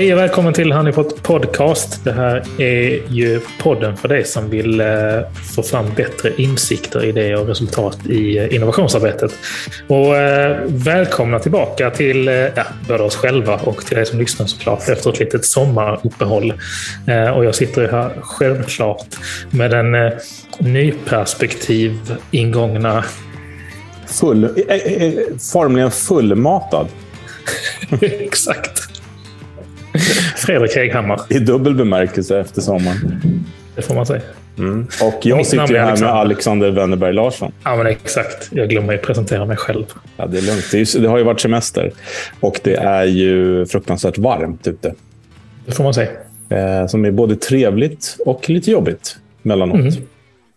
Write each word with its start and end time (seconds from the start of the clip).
Hej 0.00 0.12
och 0.14 0.18
välkommen 0.18 0.52
till 0.52 0.72
Honeypot 0.72 1.22
Podcast. 1.22 2.04
Det 2.04 2.12
här 2.12 2.44
är 2.58 3.02
ju 3.08 3.40
podden 3.58 3.96
för 3.96 4.08
dig 4.08 4.24
som 4.24 4.50
vill 4.50 4.80
eh, 4.80 4.86
få 5.54 5.62
fram 5.62 5.86
bättre 5.96 6.32
insikter, 6.36 7.04
idéer 7.04 7.40
och 7.40 7.46
resultat 7.46 8.06
i 8.06 8.38
eh, 8.38 8.54
innovationsarbetet. 8.54 9.32
Och 9.88 10.16
eh, 10.16 10.60
välkomna 10.66 11.38
tillbaka 11.38 11.90
till 11.90 12.26
ja, 12.56 12.64
både 12.88 13.02
oss 13.02 13.16
själva 13.16 13.56
och 13.56 13.86
till 13.86 13.96
dig 13.96 14.06
som 14.06 14.18
lyssnar 14.18 14.46
såklart 14.46 14.88
efter 14.88 15.10
ett 15.10 15.18
litet 15.18 15.44
sommaruppehåll. 15.44 16.52
Och 17.36 17.44
jag 17.44 17.54
sitter 17.54 17.88
här 17.88 18.10
självklart 18.20 19.06
med 19.50 19.72
en 19.72 20.12
nyperspektiv 20.58 22.16
ingångna 22.30 23.04
Full, 24.06 24.48
formligen 25.52 25.90
fullmatad. 25.90 26.88
Exakt. 28.00 28.89
Fredrik 30.36 30.76
Heghammar. 30.76 31.20
I 31.28 31.38
dubbel 31.38 31.74
bemärkelse 31.74 32.40
efter 32.40 32.60
sommaren. 32.60 33.22
Det 33.76 33.82
får 33.82 33.94
man 33.94 34.06
säga. 34.06 34.20
Mm. 34.58 34.86
Och 35.02 35.26
jag 35.26 35.46
sitter 35.46 35.78
här 35.78 35.96
med 35.96 36.10
Alexander 36.10 36.70
Wennerberg 36.70 37.12
Larsson. 37.12 37.52
Ja, 37.64 37.76
men 37.76 37.86
exakt. 37.86 38.48
Jag 38.52 38.68
glömmer 38.68 38.92
ju 38.92 38.98
presentera 38.98 39.44
mig 39.44 39.56
själv. 39.56 39.84
Ja, 40.16 40.26
det 40.26 40.38
är 40.38 40.42
lugnt. 40.42 40.68
Det, 40.72 40.78
är, 40.78 41.00
det, 41.00 41.08
har 41.08 41.18
ju 41.18 41.24
varit 41.24 41.40
semester 41.40 41.92
och 42.40 42.60
det 42.64 42.74
är 42.74 43.04
ju 43.04 43.66
fruktansvärt 43.66 44.18
varmt 44.18 44.66
ute. 44.66 44.94
Det 45.66 45.72
får 45.72 45.84
man 45.84 45.94
säga. 45.94 46.10
Eh, 46.48 46.86
som 46.86 47.04
är 47.04 47.10
både 47.10 47.36
trevligt 47.36 48.16
och 48.26 48.50
lite 48.50 48.70
jobbigt 48.70 49.16
mellanåt. 49.42 49.80
Mm. 49.80 49.92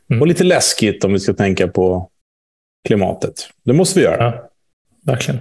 Mm. 0.10 0.22
Och 0.22 0.28
lite 0.28 0.44
läskigt 0.44 1.04
om 1.04 1.14
vi 1.14 1.20
ska 1.20 1.34
tänka 1.34 1.67
på 1.67 2.10
klimatet. 2.88 3.34
Det 3.64 3.73
måste 3.73 4.00
vi 4.00 4.06
göra. 4.06 4.23
Ja, 4.23 4.50
verkligen. 5.06 5.40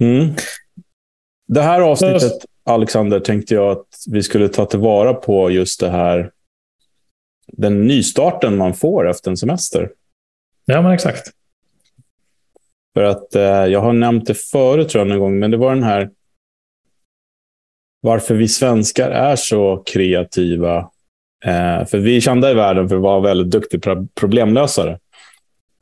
Mm. 0.00 0.34
Det 1.48 1.62
här 1.62 1.80
avsnittet 1.80 2.32
Alexander, 2.66 3.20
tänkte 3.20 3.54
jag 3.54 3.72
att 3.72 3.86
vi 4.10 4.22
skulle 4.22 4.48
ta 4.48 4.66
tillvara 4.66 5.14
på 5.14 5.50
just 5.50 5.80
det 5.80 5.90
här, 5.90 6.30
den 7.52 7.86
nystarten 7.86 8.56
man 8.56 8.74
får 8.74 9.10
efter 9.10 9.30
en 9.30 9.36
semester. 9.36 9.90
Ja, 10.64 10.82
men 10.82 10.92
exakt. 10.92 11.30
För 12.94 13.02
att 13.02 13.34
eh, 13.34 13.42
jag 13.42 13.80
har 13.80 13.92
nämnt 13.92 14.26
det 14.26 14.34
förut 14.34 14.88
tror 14.88 15.00
jag 15.00 15.08
någon 15.08 15.18
gång, 15.18 15.38
men 15.38 15.50
det 15.50 15.56
var 15.56 15.74
den 15.74 15.84
här 15.84 16.10
varför 18.00 18.34
vi 18.34 18.48
svenskar 18.48 19.10
är 19.10 19.36
så 19.36 19.82
kreativa. 19.86 20.78
Eh, 21.44 21.84
för 21.86 21.98
vi 21.98 22.16
är 22.16 22.20
kända 22.20 22.50
i 22.50 22.54
världen 22.54 22.88
för 22.88 22.96
att 22.96 23.02
vara 23.02 23.20
väldigt 23.20 23.50
duktiga 23.50 24.06
problemlösare. 24.14 24.98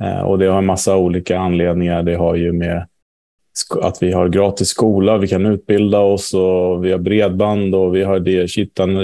Eh, 0.02 0.20
och 0.20 0.38
det 0.38 0.46
har 0.46 0.58
en 0.58 0.66
massa 0.66 0.96
olika 0.96 1.38
anledningar. 1.38 2.02
Det 2.02 2.14
har 2.14 2.34
ju 2.34 2.52
med 2.52 2.88
att 3.82 4.02
vi 4.02 4.12
har 4.12 4.28
gratis 4.28 4.68
skola, 4.68 5.18
vi 5.18 5.28
kan 5.28 5.46
utbilda 5.46 5.98
oss 5.98 6.34
och 6.34 6.84
vi 6.84 6.92
har 6.92 6.98
bredband 6.98 7.74
och 7.74 7.96
vi 7.96 8.02
har 8.02 8.20
det 8.20 8.50
kittan, 8.50 9.00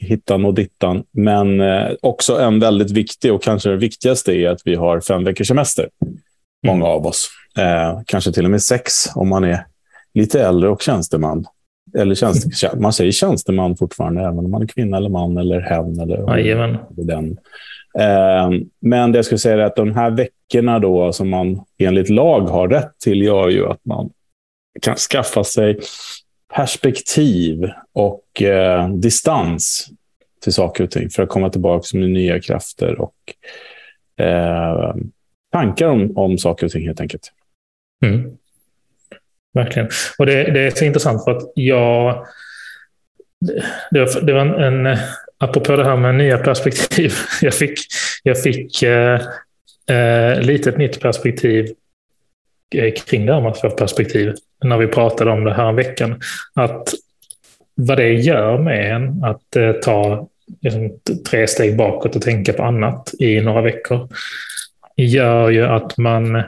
hittan 0.00 0.44
och 0.44 0.54
dittan. 0.54 1.04
Men 1.10 1.60
eh, 1.60 1.90
också 2.00 2.38
en 2.40 2.60
väldigt 2.60 2.90
viktig 2.90 3.32
och 3.32 3.42
kanske 3.42 3.70
det 3.70 3.76
viktigaste 3.76 4.32
är 4.32 4.48
att 4.48 4.60
vi 4.64 4.74
har 4.74 5.00
fem 5.00 5.24
veckors 5.24 5.48
semester. 5.48 5.88
Många 6.66 6.86
av 6.86 7.06
oss. 7.06 7.30
Eh, 7.58 8.00
kanske 8.06 8.32
till 8.32 8.44
och 8.44 8.50
med 8.50 8.62
sex 8.62 8.92
om 9.14 9.28
man 9.28 9.44
är 9.44 9.66
lite 10.14 10.42
äldre 10.42 10.68
och 10.68 10.82
tjänsteman. 10.82 11.44
Eller 11.98 12.14
tjänst, 12.14 12.46
man 12.76 12.92
säger 12.92 13.12
tjänsteman 13.12 13.76
fortfarande, 13.76 14.20
även 14.20 14.38
om 14.38 14.50
man 14.50 14.62
är 14.62 14.66
kvinna 14.66 14.96
eller 14.96 15.08
man 15.08 15.36
eller 15.36 15.60
hen. 15.60 16.00
Eller, 16.00 16.38
Jajamän. 16.38 16.76
den. 16.88 17.36
Ehm, 17.98 18.70
men 18.80 19.12
det 19.12 19.18
jag 19.18 19.24
skulle 19.24 19.38
säga 19.38 19.54
är 19.54 19.58
att 19.58 19.76
de 19.76 19.94
här 19.94 20.10
veckorna 20.10 20.78
då 20.78 21.12
som 21.12 21.30
man 21.30 21.64
enligt 21.78 22.08
lag 22.08 22.40
har 22.40 22.68
rätt 22.68 22.98
till 22.98 23.22
gör 23.22 23.48
ju 23.48 23.66
att 23.66 23.84
man 23.84 24.10
kan 24.82 24.96
skaffa 24.96 25.44
sig 25.44 25.80
perspektiv 26.54 27.70
och 27.92 28.42
eh, 28.42 28.88
distans 28.88 29.88
till 30.42 30.52
saker 30.52 30.84
och 30.84 30.90
ting 30.90 31.10
för 31.10 31.22
att 31.22 31.28
komma 31.28 31.50
tillbaka 31.50 31.98
med 31.98 32.10
nya 32.10 32.40
krafter 32.40 33.00
och 33.00 33.14
eh, 34.24 34.94
tankar 35.52 35.88
om, 35.88 36.16
om 36.16 36.38
saker 36.38 36.66
och 36.66 36.72
ting 36.72 36.86
helt 36.86 37.00
enkelt. 37.00 37.32
Mm. 38.06 38.36
Verkligen. 39.54 39.88
Och 40.18 40.26
det, 40.26 40.52
det, 40.52 40.60
är 40.60 40.70
så 40.70 40.84
intressant 40.84 41.24
för 41.24 41.30
att 41.30 41.42
jag... 41.54 42.26
Det, 43.90 44.00
var, 44.00 44.20
det 44.20 44.32
var 44.32 44.40
en, 44.40 44.84
en 44.86 44.98
apropå 45.44 45.76
det 45.76 45.84
här 45.84 45.96
med 45.96 46.14
nya 46.14 46.38
perspektiv. 46.38 47.12
Jag 47.40 47.54
fick, 47.54 47.78
jag 48.22 48.42
fick 48.42 48.82
eh, 48.82 49.20
eh, 49.90 50.40
lite 50.40 50.70
ett 50.70 50.78
nytt 50.78 51.00
perspektiv 51.00 51.68
eh, 52.74 52.92
kring 52.92 53.26
det 53.26 53.34
här 53.34 53.40
med 53.40 53.50
att 53.50 53.60
få 53.60 53.70
perspektiv 53.70 54.34
när 54.64 54.78
vi 54.78 54.86
pratade 54.86 55.30
om 55.30 55.44
det 55.44 55.54
här 55.54 55.72
veckan. 55.72 56.20
Att 56.54 56.88
vad 57.74 57.96
det 57.96 58.12
gör 58.12 58.58
med 58.58 58.96
en 58.96 59.24
att 59.24 59.56
eh, 59.56 59.72
ta 59.72 60.28
liksom, 60.60 60.98
tre 61.30 61.46
steg 61.46 61.76
bakåt 61.76 62.16
och 62.16 62.22
tänka 62.22 62.52
på 62.52 62.62
annat 62.62 63.14
i 63.18 63.40
några 63.40 63.62
veckor 63.62 64.08
gör 64.96 65.50
ju 65.50 65.66
att 65.66 65.96
man 65.96 66.42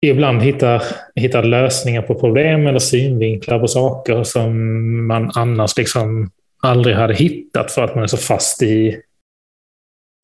ibland 0.00 0.42
hittar, 0.42 0.82
hittar 1.14 1.42
lösningar 1.42 2.02
på 2.02 2.14
problem 2.14 2.66
eller 2.66 2.78
synvinklar 2.78 3.58
på 3.58 3.68
saker 3.68 4.24
som 4.24 5.06
man 5.06 5.30
annars 5.34 5.76
liksom 5.76 6.30
aldrig 6.62 6.96
hade 6.96 7.14
hittat 7.14 7.72
för 7.72 7.82
att 7.82 7.94
man 7.94 8.04
är 8.04 8.08
så 8.08 8.16
fast 8.16 8.62
i, 8.62 9.00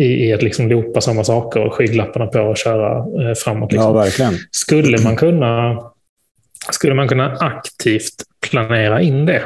i, 0.03 0.29
i 0.29 0.33
att 0.33 0.43
liksom 0.43 0.69
loopa 0.69 1.01
samma 1.01 1.25
saker 1.25 1.61
och 1.61 1.75
skygglapparna 1.75 2.27
på 2.27 2.41
och 2.41 2.57
köra 2.57 2.99
eh, 2.99 3.35
framåt. 3.35 3.73
Liksom. 3.73 3.97
Ja, 3.97 4.03
verkligen. 4.03 4.35
Skulle 4.51 5.03
man 5.03 5.17
kunna 5.17 5.83
skulle 6.73 6.95
man 6.95 7.09
kunna 7.09 7.37
aktivt 7.41 8.15
planera 8.51 9.01
in 9.01 9.27
det? 9.27 9.43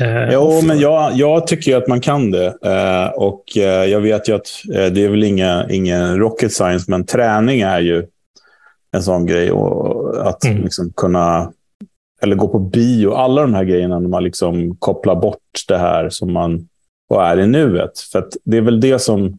Eh, 0.00 0.32
jo, 0.32 0.62
men 0.62 0.78
jag, 0.78 1.12
jag 1.12 1.46
tycker 1.46 1.76
att 1.76 1.88
man 1.88 2.00
kan 2.00 2.30
det. 2.30 2.46
Eh, 2.46 3.06
och 3.14 3.56
eh, 3.56 3.84
jag 3.84 4.00
vet 4.00 4.28
ju 4.28 4.34
att 4.34 4.48
eh, 4.74 4.86
det 4.86 5.04
är 5.04 5.08
väl 5.08 5.24
inga, 5.24 5.66
ingen 5.70 6.18
rocket 6.18 6.52
science, 6.52 6.90
men 6.90 7.06
träning 7.06 7.60
är 7.60 7.80
ju 7.80 8.06
en 8.92 9.02
sån 9.02 9.26
grej. 9.26 9.52
Och 9.52 10.28
att 10.28 10.44
mm. 10.44 10.62
liksom 10.62 10.92
kunna 10.96 11.52
eller 12.24 12.36
gå 12.36 12.48
på 12.48 12.58
bio. 12.58 13.12
Alla 13.12 13.42
de 13.42 13.54
här 13.54 13.64
grejerna 13.64 13.98
när 13.98 14.08
man 14.08 14.24
liksom 14.24 14.76
kopplar 14.76 15.14
bort 15.14 15.64
det 15.68 15.78
här 15.78 16.08
som 16.08 16.32
man 16.32 16.68
och 17.08 17.24
är 17.24 17.38
i 17.38 17.46
nuet. 17.46 17.98
För 17.98 18.28
det 18.44 18.56
är 18.56 18.60
väl 18.60 18.80
det 18.80 18.98
som 18.98 19.38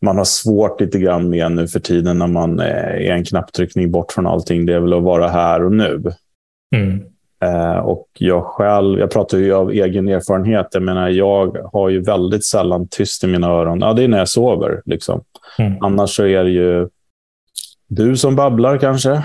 man 0.00 0.16
har 0.16 0.24
svårt 0.24 0.80
lite 0.80 0.98
grann 0.98 1.30
med 1.30 1.52
nu 1.52 1.68
för 1.68 1.80
tiden 1.80 2.18
när 2.18 2.26
man 2.26 2.60
är 2.60 3.10
en 3.10 3.24
knapptryckning 3.24 3.90
bort 3.90 4.12
från 4.12 4.26
allting. 4.26 4.66
Det 4.66 4.74
är 4.74 4.80
väl 4.80 4.92
att 4.92 5.02
vara 5.02 5.28
här 5.28 5.64
och 5.64 5.72
nu. 5.72 6.02
Mm. 6.76 7.00
Eh, 7.44 7.78
och 7.78 8.08
jag 8.18 8.44
själv, 8.44 8.98
jag 8.98 9.10
pratar 9.10 9.38
ju 9.38 9.52
av 9.52 9.70
egen 9.70 10.08
erfarenhet. 10.08 10.68
Jag 10.72 10.82
menar, 10.82 11.08
jag 11.08 11.70
har 11.72 11.88
ju 11.88 12.00
väldigt 12.00 12.44
sällan 12.44 12.88
tyst 12.88 13.24
i 13.24 13.26
mina 13.26 13.48
öron. 13.48 13.80
Ja, 13.80 13.92
det 13.92 14.04
är 14.04 14.08
när 14.08 14.18
jag 14.18 14.28
sover. 14.28 14.82
Liksom. 14.84 15.24
Mm. 15.58 15.76
Annars 15.80 16.16
så 16.16 16.26
är 16.26 16.44
det 16.44 16.50
ju 16.50 16.88
du 17.88 18.16
som 18.16 18.36
babblar 18.36 18.78
kanske. 18.78 19.22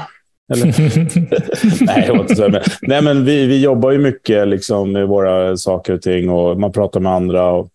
Eller? 0.54 0.66
nej, 1.86 2.10
inte 2.22 2.36
så. 2.36 2.50
Men, 2.50 2.62
nej, 2.82 3.02
men 3.02 3.26
vi, 3.26 3.48
vi 3.48 3.62
jobbar 3.62 3.92
ju 3.92 3.98
mycket 3.98 4.48
liksom, 4.48 4.92
med 4.92 5.08
våra 5.08 5.58
saker 5.58 5.94
och 5.94 6.02
ting 6.02 6.30
och 6.30 6.60
man 6.60 6.72
pratar 6.72 7.00
med 7.00 7.12
andra. 7.12 7.52
Och, 7.52 7.70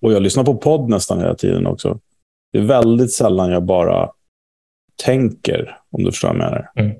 och 0.00 0.12
jag 0.12 0.22
lyssnar 0.22 0.44
på 0.44 0.56
podd 0.56 0.88
nästan 0.88 1.18
hela 1.18 1.34
tiden 1.34 1.66
också. 1.66 1.98
Det 2.52 2.58
är 2.58 2.62
väldigt 2.62 3.12
sällan 3.12 3.50
jag 3.50 3.62
bara 3.62 4.10
tänker, 5.02 5.76
om 5.90 6.04
du 6.04 6.10
förstår 6.10 6.28
vad 6.28 6.36
jag 6.36 6.44
menar. 6.44 6.70
Mm. 6.76 6.92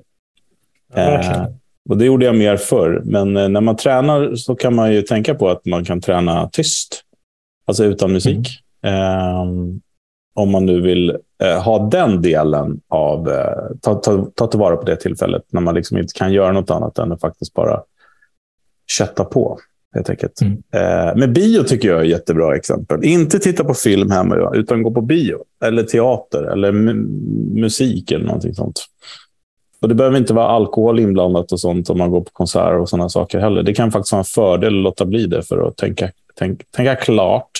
Eh, 0.95 1.47
och 1.89 1.97
det 1.97 2.05
gjorde 2.05 2.25
jag 2.25 2.35
mer 2.35 2.57
förr. 2.57 3.01
Men 3.05 3.37
eh, 3.37 3.49
när 3.49 3.61
man 3.61 3.75
tränar 3.75 4.35
så 4.35 4.55
kan 4.55 4.75
man 4.75 4.93
ju 4.93 5.01
tänka 5.01 5.35
på 5.35 5.49
att 5.49 5.65
man 5.65 5.85
kan 5.85 6.01
träna 6.01 6.49
tyst. 6.49 7.03
Alltså 7.65 7.83
utan 7.83 8.11
musik. 8.11 8.47
Mm. 8.81 8.95
Eh, 8.95 9.45
om 10.33 10.51
man 10.51 10.65
nu 10.65 10.81
vill 10.81 11.17
eh, 11.43 11.63
ha 11.63 11.89
den 11.89 12.21
delen 12.21 12.79
av... 12.87 13.29
Eh, 13.29 13.77
ta, 13.81 13.95
ta, 13.95 14.25
ta 14.35 14.47
tillvara 14.47 14.77
på 14.77 14.85
det 14.85 14.95
tillfället 14.95 15.43
när 15.49 15.61
man 15.61 15.75
liksom 15.75 15.97
inte 15.97 16.13
kan 16.13 16.33
göra 16.33 16.51
något 16.51 16.71
annat 16.71 16.97
än 16.97 17.11
att 17.11 17.21
faktiskt 17.21 17.53
bara 17.53 17.81
kötta 18.87 19.23
på. 19.23 19.59
Helt 19.93 20.09
enkelt. 20.09 20.41
Mm. 20.41 20.53
Eh, 20.73 21.15
men 21.15 21.33
bio 21.33 21.63
tycker 21.63 21.87
jag 21.87 21.99
är 21.99 22.03
ett 22.03 22.09
jättebra 22.09 22.55
exempel. 22.55 23.03
Inte 23.03 23.39
titta 23.39 23.63
på 23.63 23.73
film 23.73 24.11
hemma, 24.11 24.51
utan 24.53 24.83
gå 24.83 24.91
på 24.91 25.01
bio. 25.01 25.37
Eller 25.63 25.83
teater, 25.83 26.43
eller 26.43 26.71
musik 27.61 28.11
eller 28.11 28.25
någonting 28.25 28.53
sånt. 28.53 28.79
Och 29.81 29.89
Det 29.89 29.95
behöver 29.95 30.17
inte 30.17 30.33
vara 30.33 30.47
alkohol 30.47 30.99
inblandat 30.99 31.51
och 31.51 31.59
sånt 31.59 31.89
om 31.89 31.97
man 31.97 32.11
går 32.11 32.21
på 32.21 32.31
konserter 32.33 32.79
och 32.79 32.89
sådana 32.89 33.09
saker 33.09 33.39
heller. 33.39 33.63
Det 33.63 33.73
kan 33.73 33.91
faktiskt 33.91 34.11
vara 34.11 34.19
en 34.19 34.25
fördel 34.25 34.77
att 34.77 34.83
låta 34.83 35.05
bli 35.05 35.25
det 35.25 35.43
för 35.43 35.67
att 35.67 35.77
tänka, 35.77 36.11
tänka, 36.35 36.65
tänka 36.71 36.95
klart 36.95 37.51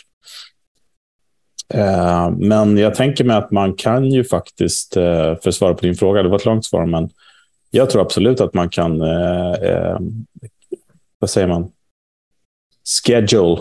men 2.38 2.78
jag 2.78 2.96
tänker 2.96 3.24
mig 3.24 3.38
att 3.38 3.52
man 3.52 3.74
kan 3.74 4.12
ju 4.12 4.24
faktiskt, 4.24 4.98
eh, 4.98 5.36
för 5.36 5.48
att 5.48 5.56
svara 5.56 5.74
på 5.74 5.86
din 5.86 5.96
fråga, 5.96 6.24
det 6.24 6.30
var 6.30 6.36
ett 6.36 6.46
långt 6.46 6.66
svar, 6.66 6.86
men 6.86 7.10
jag 7.72 7.90
tror 7.90 8.02
absolut 8.02 8.42
att 8.42 8.54
man 8.54 8.70
kan, 8.70 9.02
eh, 9.02 10.00
vad 11.20 11.30
säger 11.30 11.48
man, 11.48 11.72
schedule. 13.04 13.58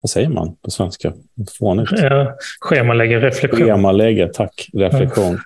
vad 0.00 0.10
säger 0.10 0.28
man 0.28 0.56
på 0.56 0.70
svenska? 0.70 1.12
Fånigt. 1.58 1.90
Ja, 1.92 2.36
schemalägga 2.60 3.20
reflektion. 3.20 3.60
Schemalägga, 3.60 4.28
tack. 4.28 4.70
Reflektion. 4.72 5.40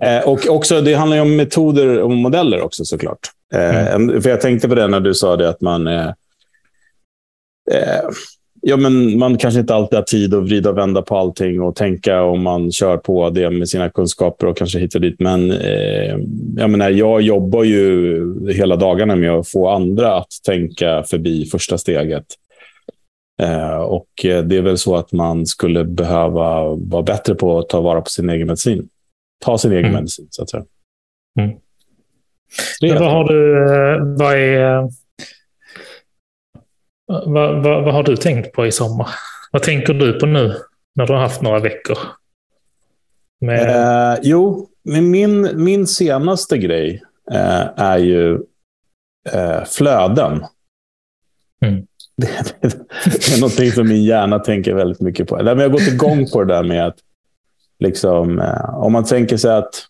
eh, 0.00 0.28
och 0.28 0.46
också, 0.48 0.80
det 0.80 0.94
handlar 0.94 1.16
ju 1.16 1.22
om 1.22 1.36
metoder 1.36 2.00
och 2.00 2.10
modeller 2.10 2.60
också 2.60 2.84
såklart. 2.84 3.30
Eh, 3.54 3.94
mm. 3.94 4.22
För 4.22 4.30
jag 4.30 4.40
tänkte 4.40 4.68
på 4.68 4.74
det 4.74 4.88
när 4.88 5.00
du 5.00 5.14
sa 5.14 5.36
det 5.36 5.48
att 5.48 5.60
man... 5.60 5.86
Eh, 5.86 6.08
eh, 7.70 8.08
ja, 8.66 8.76
men 8.76 9.18
man 9.18 9.38
kanske 9.38 9.60
inte 9.60 9.74
alltid 9.74 9.98
har 9.98 10.04
tid 10.04 10.34
att 10.34 10.44
vrida 10.44 10.70
och 10.70 10.78
vända 10.78 11.02
på 11.02 11.16
allting 11.16 11.62
och 11.62 11.76
tänka 11.76 12.22
om 12.22 12.42
man 12.42 12.72
kör 12.72 12.96
på 12.96 13.30
det 13.30 13.50
med 13.50 13.68
sina 13.68 13.90
kunskaper 13.90 14.46
och 14.46 14.56
kanske 14.56 14.78
hit 14.78 14.94
och 14.94 15.00
dit. 15.00 15.20
Men 15.20 15.50
eh, 15.50 16.18
jag, 16.56 16.70
menar, 16.70 16.90
jag 16.90 17.22
jobbar 17.22 17.64
ju 17.64 18.52
hela 18.52 18.76
dagarna 18.76 19.16
med 19.16 19.30
att 19.30 19.48
få 19.48 19.68
andra 19.68 20.16
att 20.16 20.30
tänka 20.46 21.02
förbi 21.02 21.46
första 21.46 21.78
steget. 21.78 22.24
Eh, 23.42 23.76
och 23.76 24.08
det 24.22 24.56
är 24.56 24.62
väl 24.62 24.78
så 24.78 24.96
att 24.96 25.12
man 25.12 25.46
skulle 25.46 25.84
behöva 25.84 26.74
vara 26.74 27.02
bättre 27.02 27.34
på 27.34 27.58
att 27.58 27.68
ta 27.68 27.80
vara 27.80 28.00
på 28.00 28.10
sin 28.10 28.30
egen 28.30 28.46
medicin. 28.46 28.88
Ta 29.44 29.58
sin 29.58 29.72
egen 29.72 29.84
mm. 29.84 29.94
medicin, 29.94 30.26
så 30.30 30.42
att 30.42 30.50
säga. 30.50 30.64
Mm. 31.40 32.98
vad 32.98 33.10
har 33.10 33.24
du, 33.24 33.64
eh, 33.64 34.18
vad 34.18 34.34
är 34.34 35.03
vad, 37.26 37.62
vad, 37.62 37.84
vad, 37.84 37.94
har 37.94 38.02
du 38.02 38.16
tänkt 38.16 38.52
på 38.52 38.66
i 38.66 38.72
sommar? 38.72 39.08
Vad 39.50 39.62
tänker 39.62 39.94
du 39.94 40.12
på 40.12 40.26
nu 40.26 40.54
när 40.94 41.06
du 41.06 41.12
har 41.12 41.20
haft 41.20 41.42
några 41.42 41.58
veckor? 41.58 41.98
Med... 43.40 44.12
Eh, 44.12 44.18
jo, 44.22 44.68
men 44.84 45.10
min, 45.10 45.64
min 45.64 45.86
senaste 45.86 46.58
grej 46.58 47.02
eh, 47.32 47.68
är 47.76 47.98
ju 47.98 48.34
eh, 49.32 49.64
flöden. 49.64 50.44
Mm. 51.64 51.86
Det, 52.16 52.26
det, 52.60 52.68
det, 53.04 53.34
är 53.36 53.40
någonting 53.40 53.72
som 53.72 53.88
min 53.88 54.04
hjärna 54.04 54.38
tänker 54.38 54.74
väldigt 54.74 55.00
mycket 55.00 55.28
på. 55.28 55.38
Jag 55.38 55.56
har 55.56 55.68
gått 55.68 55.88
igång 55.88 56.26
på 56.32 56.44
det 56.44 56.54
där 56.54 56.62
med 56.62 56.86
att 56.86 56.96
liksom, 57.78 58.38
eh, 58.38 58.74
om 58.74 58.92
man 58.92 59.04
tänker 59.04 59.36
sig 59.36 59.50
att 59.50 59.86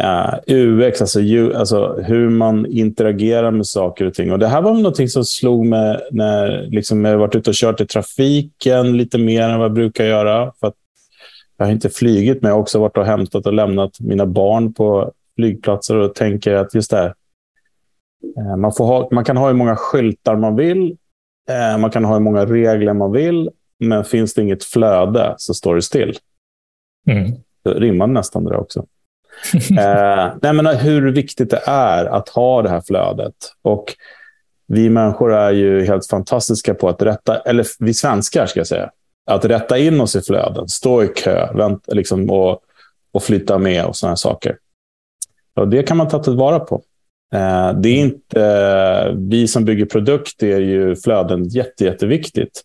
Uh, 0.00 0.38
UX, 0.46 1.00
alltså, 1.00 1.20
ju, 1.20 1.54
alltså 1.54 1.94
hur 2.02 2.30
man 2.30 2.66
interagerar 2.66 3.50
med 3.50 3.66
saker 3.66 4.04
och 4.04 4.14
ting. 4.14 4.32
Och 4.32 4.38
Det 4.38 4.48
här 4.48 4.62
var 4.62 4.74
något 4.74 5.10
som 5.10 5.24
slog 5.24 5.66
mig 5.66 6.00
när 6.10 6.62
liksom, 6.62 7.04
jag 7.04 7.18
varit 7.18 7.34
ute 7.34 7.50
och 7.50 7.56
kört 7.56 7.80
i 7.80 7.86
trafiken 7.86 8.96
lite 8.96 9.18
mer 9.18 9.42
än 9.42 9.58
vad 9.58 9.64
jag 9.64 9.72
brukar 9.72 10.04
göra. 10.04 10.52
För 10.60 10.72
jag 11.56 11.66
har 11.66 11.72
inte 11.72 11.90
flygit, 11.90 12.42
men 12.42 12.48
jag 12.48 12.56
har 12.56 12.60
också 12.60 12.78
varit 12.78 12.96
och 12.96 13.06
hämtat 13.06 13.46
och 13.46 13.52
lämnat 13.52 14.00
mina 14.00 14.26
barn 14.26 14.74
på 14.74 15.12
flygplatser 15.36 15.96
och 15.96 16.14
tänker 16.14 16.54
att 16.54 16.74
just 16.74 16.90
det 16.90 16.96
här, 16.96 17.14
uh, 18.38 18.56
man, 18.56 18.72
får 18.72 18.84
ha, 18.84 19.08
man 19.12 19.24
kan 19.24 19.36
ha 19.36 19.46
hur 19.46 19.54
många 19.54 19.76
skyltar 19.76 20.36
man 20.36 20.56
vill, 20.56 20.96
uh, 21.50 21.78
man 21.78 21.90
kan 21.90 22.04
ha 22.04 22.14
hur 22.14 22.20
många 22.20 22.46
regler 22.46 22.92
man 22.92 23.12
vill, 23.12 23.50
men 23.78 24.04
finns 24.04 24.34
det 24.34 24.42
inget 24.42 24.64
flöde 24.64 25.34
så 25.38 25.54
står 25.54 25.74
det 25.74 25.82
still. 25.82 26.16
Mm. 27.10 27.32
Det 27.64 27.70
rimmar 27.70 28.06
nästan 28.06 28.44
det 28.44 28.56
också 28.56 28.86
eh, 29.54 30.34
nej, 30.42 30.52
men 30.52 30.66
hur 30.66 31.12
viktigt 31.12 31.50
det 31.50 31.62
är 31.66 32.04
att 32.04 32.28
ha 32.28 32.62
det 32.62 32.68
här 32.68 32.80
flödet. 32.80 33.34
Och 33.62 33.94
vi 34.66 34.90
människor 34.90 35.34
är 35.34 35.50
ju 35.50 35.84
helt 35.84 36.06
fantastiska 36.06 36.74
på 36.74 36.88
att 36.88 37.02
rätta, 37.02 37.38
eller 37.38 37.66
vi 37.78 37.94
svenskar 37.94 38.46
ska 38.46 38.60
jag 38.60 38.66
säga, 38.66 38.90
att 39.26 39.44
rätta 39.44 39.78
in 39.78 40.00
oss 40.00 40.16
i 40.16 40.20
flöden, 40.20 40.68
stå 40.68 41.04
i 41.04 41.08
kö 41.08 41.52
vänta, 41.54 41.94
liksom, 41.94 42.30
och, 42.30 42.60
och 43.12 43.22
flytta 43.22 43.58
med 43.58 43.84
och 43.84 43.96
sådana 43.96 44.16
saker. 44.16 44.56
Och 45.56 45.68
det 45.68 45.82
kan 45.82 45.96
man 45.96 46.08
ta 46.08 46.22
tillvara 46.22 46.60
på. 46.60 46.82
Eh, 47.34 47.72
det 47.72 47.88
är 47.88 47.96
inte, 47.96 48.42
eh, 48.42 49.14
vi 49.16 49.48
som 49.48 49.64
bygger 49.64 49.84
produkter 49.84 50.46
är 50.46 50.60
ju 50.60 50.96
flöden 50.96 51.48
jätte, 51.48 51.84
jätteviktigt. 51.84 52.62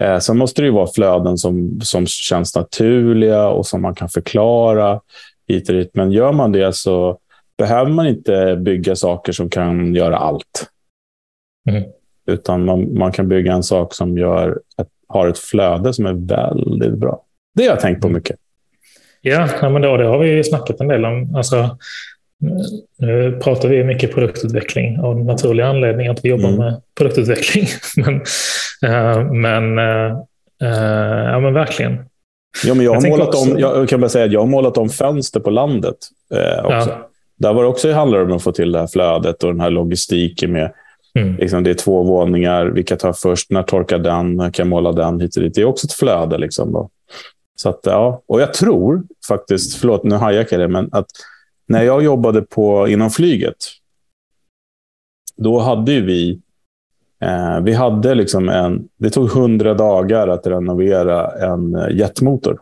Eh, 0.00 0.18
sen 0.18 0.38
måste 0.38 0.62
det 0.62 0.66
ju 0.66 0.72
vara 0.72 0.86
flöden 0.94 1.38
som, 1.38 1.80
som 1.80 2.06
känns 2.06 2.56
naturliga 2.56 3.48
och 3.48 3.66
som 3.66 3.82
man 3.82 3.94
kan 3.94 4.08
förklara 4.08 5.00
hit 5.52 5.68
och 5.68 5.74
dit. 5.74 5.90
Men 5.94 6.12
gör 6.12 6.32
man 6.32 6.52
det 6.52 6.76
så 6.76 7.18
behöver 7.58 7.90
man 7.90 8.06
inte 8.06 8.56
bygga 8.56 8.96
saker 8.96 9.32
som 9.32 9.50
kan 9.50 9.94
göra 9.94 10.16
allt. 10.16 10.66
Mm. 11.70 11.82
Utan 12.26 12.64
man, 12.64 12.98
man, 12.98 13.12
kan 13.12 13.28
bygga 13.28 13.52
en 13.52 13.62
sak 13.62 13.94
som 13.94 14.18
gör 14.18 14.60
ett, 14.80 14.88
har 15.08 15.28
ett 15.28 15.38
flöde 15.38 15.92
som 15.92 16.06
är 16.06 16.12
väldigt 16.12 16.98
bra. 16.98 17.24
Det 17.54 17.62
har 17.62 17.70
jag 17.70 17.80
tänkt 17.80 18.00
på 18.00 18.06
mm. 18.06 18.16
mycket. 18.16 18.36
Ja, 19.20 19.48
men 19.62 19.82
då, 19.82 19.96
det 19.96 20.04
har 20.04 20.18
vi 20.18 20.44
snackat 20.44 20.80
en 20.80 20.88
del 20.88 21.04
om. 21.04 21.34
Alltså, 21.34 21.78
nu 22.98 23.38
pratar 23.42 23.68
vi 23.68 23.84
mycket 23.84 24.14
produktutveckling 24.14 25.00
av 25.00 25.24
naturlig 25.24 25.64
anledning 25.64 26.08
att 26.08 26.24
vi 26.24 26.28
jobbar 26.28 26.48
mm. 26.48 26.58
med 26.58 26.82
produktutveckling. 26.98 27.66
men, 27.96 28.14
uh, 28.90 29.32
men, 29.32 29.78
uh, 29.78 30.16
ja, 31.32 31.40
men 31.40 31.54
verkligen. 31.54 32.09
Ja, 32.64 32.74
men 32.74 32.84
jag, 32.86 32.94
har 32.94 33.08
målat 33.08 33.28
också... 33.28 33.52
om, 33.52 33.58
jag 33.58 33.88
kan 33.88 34.00
bara 34.00 34.08
säga 34.08 34.24
att 34.24 34.32
jag 34.32 34.40
har 34.40 34.46
målat 34.46 34.78
om 34.78 34.88
fönster 34.88 35.40
på 35.40 35.50
landet. 35.50 35.96
Eh, 36.34 36.64
också. 36.64 36.90
Ja. 36.90 37.10
Där 37.36 37.52
var 37.52 37.62
det 37.62 37.68
också 37.68 37.92
handlar 37.92 38.22
om 38.22 38.32
att 38.32 38.42
få 38.42 38.52
till 38.52 38.72
det 38.72 38.78
här 38.78 38.86
flödet 38.86 39.42
och 39.42 39.50
den 39.50 39.60
här 39.60 39.70
logistiken 39.70 40.52
med 40.52 40.72
mm. 41.14 41.36
liksom, 41.36 41.62
det 41.62 41.70
är 41.70 41.74
två 41.74 42.02
våningar. 42.02 42.66
Vilka 42.66 42.96
tar 42.96 43.12
först? 43.12 43.50
När 43.50 43.62
torkar 43.62 43.98
den? 43.98 44.36
När 44.36 44.50
kan 44.50 44.64
jag 44.64 44.70
måla 44.70 44.92
den? 44.92 45.20
Hit 45.20 45.36
och 45.36 45.42
dit. 45.42 45.54
Det 45.54 45.60
är 45.60 45.64
också 45.64 45.86
ett 45.86 45.92
flöde. 45.92 46.38
Liksom, 46.38 46.72
då. 46.72 46.90
Så 47.54 47.68
att, 47.68 47.80
ja. 47.82 48.22
Och 48.26 48.40
jag 48.40 48.54
tror 48.54 49.02
faktiskt, 49.28 49.76
förlåt 49.76 50.04
nu 50.04 50.14
hajackar 50.14 50.60
jag 50.60 50.70
det, 50.70 50.72
men 50.72 50.88
att 50.92 51.06
när 51.68 51.82
jag 51.82 52.04
jobbade 52.04 52.42
på, 52.42 52.88
inom 52.88 53.10
flyget, 53.10 53.56
då 55.36 55.58
hade 55.58 56.00
vi 56.00 56.40
Eh, 57.20 57.60
vi 57.60 57.72
hade 57.72 58.14
liksom 58.14 58.48
en, 58.48 58.88
det 58.96 59.10
tog 59.10 59.30
hundra 59.30 59.74
dagar 59.74 60.28
att 60.28 60.46
renovera 60.46 61.30
en 61.30 61.74
eh, 61.74 61.96
jetmotor. 61.96 62.60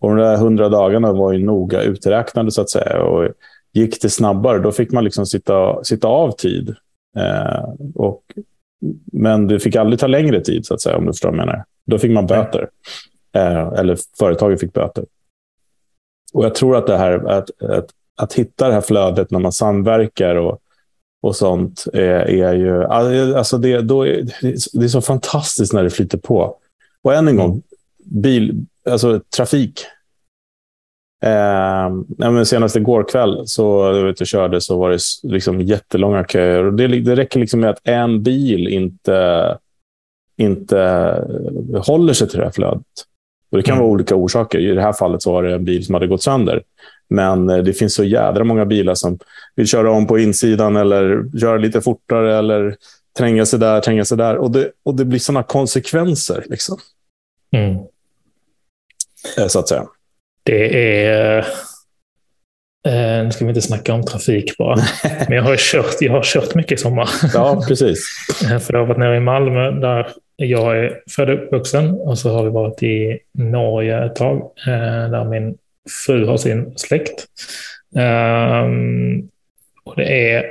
Och 0.00 0.08
de 0.08 0.18
där 0.18 0.36
hundra 0.36 0.68
dagarna 0.68 1.12
var 1.12 1.32
ju 1.32 1.44
noga 1.44 1.82
uträknade 1.82 2.50
så 2.50 2.60
att 2.60 2.70
säga. 2.70 3.02
Och 3.02 3.28
gick 3.72 4.02
det 4.02 4.10
snabbare, 4.10 4.58
då 4.58 4.72
fick 4.72 4.92
man 4.92 5.04
liksom 5.04 5.26
sitta, 5.26 5.84
sitta 5.84 6.08
av 6.08 6.30
tid. 6.30 6.74
Eh, 7.16 7.64
och, 7.94 8.22
men 9.12 9.48
det 9.48 9.60
fick 9.60 9.76
aldrig 9.76 10.00
ta 10.00 10.06
längre 10.06 10.40
tid, 10.40 10.66
så 10.66 10.74
att 10.74 10.80
säga, 10.80 10.96
om 10.96 11.06
du 11.06 11.12
förstår 11.12 11.28
vad 11.28 11.38
jag 11.38 11.46
menar. 11.46 11.64
Då 11.86 11.98
fick 11.98 12.10
man 12.10 12.26
böter. 12.26 12.68
Eh, 13.34 13.68
eller 13.68 13.98
företaget 14.18 14.60
fick 14.60 14.72
böter. 14.72 15.04
Och 16.32 16.44
jag 16.44 16.54
tror 16.54 16.76
att 16.76 16.86
det 16.86 16.96
här, 16.96 17.28
att, 17.28 17.62
att, 17.62 17.86
att 18.16 18.32
hitta 18.32 18.68
det 18.68 18.74
här 18.74 18.80
flödet 18.80 19.30
när 19.30 19.38
man 19.38 19.52
samverkar 19.52 20.36
och 20.36 20.61
och 21.22 21.36
sånt 21.36 21.84
är, 21.92 22.30
är 22.30 22.54
ju... 22.54 22.84
Alltså 22.84 23.58
det, 23.58 23.80
då 23.80 24.06
är, 24.06 24.22
det 24.72 24.84
är 24.84 24.88
så 24.88 25.00
fantastiskt 25.00 25.72
när 25.72 25.82
det 25.82 25.90
flyter 25.90 26.18
på. 26.18 26.56
Och 27.02 27.14
än 27.14 27.28
en 27.28 27.36
gång, 27.36 27.62
bil, 28.04 28.64
alltså 28.90 29.20
trafik. 29.36 29.80
Eh, 31.24 32.42
senast 32.44 32.76
igår 32.76 33.08
kväll 33.08 33.42
så 33.46 33.92
jag 33.96 34.04
vet, 34.04 34.20
jag 34.20 34.26
körde 34.26 34.60
så 34.60 34.78
var 34.78 34.90
det 34.90 34.98
liksom 35.22 35.60
jättelånga 35.60 36.24
köer. 36.24 36.64
Och 36.64 36.72
det, 36.72 36.86
det 36.86 37.16
räcker 37.16 37.40
liksom 37.40 37.60
med 37.60 37.70
att 37.70 37.80
en 37.84 38.22
bil 38.22 38.68
inte, 38.68 39.58
inte 40.36 40.78
håller 41.86 42.12
sig 42.12 42.28
till 42.28 42.38
det 42.38 42.44
här 42.44 42.52
flödet. 42.52 42.86
Och 43.50 43.58
det 43.58 43.62
kan 43.62 43.72
mm. 43.72 43.82
vara 43.82 43.92
olika 43.92 44.16
orsaker. 44.16 44.58
I 44.58 44.74
det 44.74 44.82
här 44.82 44.92
fallet 44.92 45.22
så 45.22 45.32
var 45.32 45.42
det 45.42 45.54
en 45.54 45.64
bil 45.64 45.86
som 45.86 45.94
hade 45.94 46.06
gått 46.06 46.22
sönder. 46.22 46.62
Men 47.12 47.50
eh, 47.50 47.58
det 47.58 47.72
finns 47.72 47.94
så 47.94 48.04
jädra 48.04 48.44
många 48.44 48.66
bilar 48.66 48.94
som 48.94 49.18
vill 49.54 49.66
köra 49.66 49.90
om 49.90 50.06
på 50.06 50.18
insidan 50.18 50.76
eller 50.76 51.38
köra 51.40 51.56
lite 51.56 51.80
fortare 51.80 52.38
eller 52.38 52.76
tränga 53.18 53.46
sig 53.46 53.58
där, 53.58 53.80
tränga 53.80 54.04
sig 54.04 54.18
där. 54.18 54.36
Och 54.36 54.50
det, 54.50 54.70
och 54.82 54.94
det 54.94 55.04
blir 55.04 55.18
sådana 55.18 55.42
konsekvenser. 55.42 56.44
Liksom. 56.46 56.78
Mm. 57.56 57.76
Eh, 59.38 59.46
så 59.46 59.58
att 59.58 59.68
säga. 59.68 59.84
Det 60.42 61.04
är... 61.06 61.38
Eh, 62.88 63.24
nu 63.24 63.30
ska 63.30 63.44
vi 63.44 63.48
inte 63.48 63.62
snacka 63.62 63.94
om 63.94 64.02
trafik 64.02 64.56
bara. 64.58 64.76
Men 65.28 65.36
jag 65.36 65.42
har 65.42 65.56
kört, 65.56 65.96
jag 66.00 66.12
har 66.12 66.22
kört 66.22 66.54
mycket 66.54 66.72
i 66.72 66.82
sommar. 66.82 67.08
Ja, 67.34 67.64
precis. 67.68 68.06
Eh, 68.44 68.58
för 68.58 68.72
jag 68.72 68.80
har 68.80 68.86
varit 68.86 68.98
nere 68.98 69.16
i 69.16 69.20
Malmö 69.20 69.70
där 69.70 70.08
jag 70.36 70.78
är 70.78 71.02
född 71.10 71.30
och 71.30 71.44
uppvuxen. 71.44 71.90
Och 71.90 72.18
så 72.18 72.30
har 72.30 72.44
vi 72.44 72.50
varit 72.50 72.82
i 72.82 73.18
Norge 73.32 74.04
ett 74.04 74.16
tag. 74.16 74.38
Eh, 74.66 75.10
där 75.10 75.24
min 75.24 75.58
fru 76.06 76.26
har 76.26 76.36
sin 76.36 76.78
släkt. 76.78 77.26
Um, 77.94 79.28
och 79.84 79.96
det 79.96 80.32
är, 80.32 80.44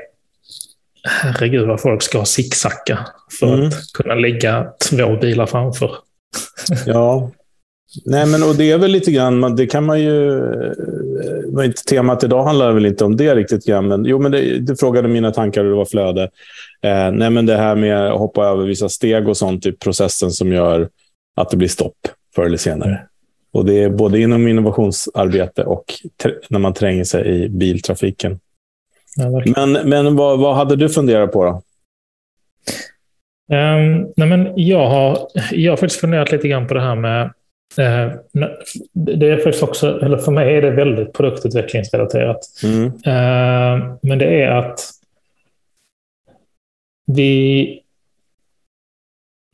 herregud 1.04 1.68
vad 1.68 1.82
folk 1.82 2.02
ska 2.02 2.26
zigzacka 2.26 3.00
för 3.40 3.54
mm. 3.54 3.68
att 3.68 3.74
kunna 3.94 4.16
lägga 4.16 4.68
två 4.90 5.16
bilar 5.16 5.46
framför. 5.46 5.92
ja, 6.86 7.32
Nej, 8.06 8.26
men 8.26 8.44
och 8.44 8.56
det 8.56 8.72
är 8.72 8.78
väl 8.78 8.92
lite 8.92 9.12
grann, 9.12 9.56
det 9.56 9.68
kan 9.68 9.86
man 9.86 10.02
ju... 10.02 10.40
Eh, 11.60 11.66
inte 11.66 11.84
temat 11.84 12.24
idag 12.24 12.44
handlar 12.44 12.72
väl 12.72 12.86
inte 12.86 13.06
om 13.06 13.18
det 13.18 13.36
riktigt 13.36 13.66
grann, 13.66 13.88
men 13.88 14.06
jo, 14.06 14.20
men 14.20 14.32
det, 14.32 14.60
det 14.60 14.80
frågade 14.80 15.08
mina 15.08 15.32
tankar 15.32 15.64
och 15.64 15.70
det 15.70 15.76
var 15.76 15.86
flöde. 15.86 16.24
Eh, 16.82 17.12
nej, 17.12 17.30
men 17.30 17.46
det 17.46 17.58
här 17.58 17.76
med 17.76 18.12
att 18.12 18.20
hoppa 18.20 18.46
över 18.46 18.66
vissa 18.66 18.90
steg 18.90 19.28
och 19.28 19.38
sånt 19.38 19.66
i 19.66 19.72
processen 19.72 20.32
som 20.32 20.54
gör 20.54 20.90
att 21.36 21.50
det 21.50 21.58
blir 21.58 21.68
stopp 21.68 21.98
förr 22.36 22.46
eller 22.46 22.58
senare. 22.58 23.08
Och 23.54 23.66
det 23.66 23.84
är 23.84 23.90
både 23.90 24.20
inom 24.20 24.48
innovationsarbete 24.48 25.64
och 25.64 25.84
när 26.50 26.60
man 26.60 26.74
tränger 26.74 27.04
sig 27.04 27.28
i 27.28 27.50
biltrafiken. 27.50 28.40
Ja, 29.16 29.44
men 29.46 29.90
men 29.90 30.16
vad, 30.16 30.40
vad 30.40 30.56
hade 30.56 30.76
du 30.76 30.90
funderat 30.90 31.32
på 31.32 31.46
då? 31.46 31.62
Um, 33.56 34.14
nej 34.16 34.28
men 34.28 34.54
jag, 34.56 34.90
har, 34.90 35.28
jag 35.52 35.72
har 35.72 35.78
faktiskt 35.78 36.02
funderat 36.02 36.32
lite 36.32 36.48
grann 36.48 36.68
på 36.68 36.74
det 36.74 36.82
här 36.82 36.96
med... 36.96 37.34
Uh, 37.80 38.14
det 38.94 39.28
är 39.28 39.36
faktiskt 39.36 39.64
också, 39.64 40.00
eller 40.02 40.18
för 40.18 40.32
mig 40.32 40.56
är 40.56 40.62
det 40.62 40.72
väldigt 40.72 41.14
produktutvecklingsrelaterat. 41.14 42.40
Mm. 42.64 42.86
Uh, 42.86 43.96
men 44.02 44.18
det 44.18 44.42
är 44.42 44.52
att 44.52 44.80
vi 47.06 47.82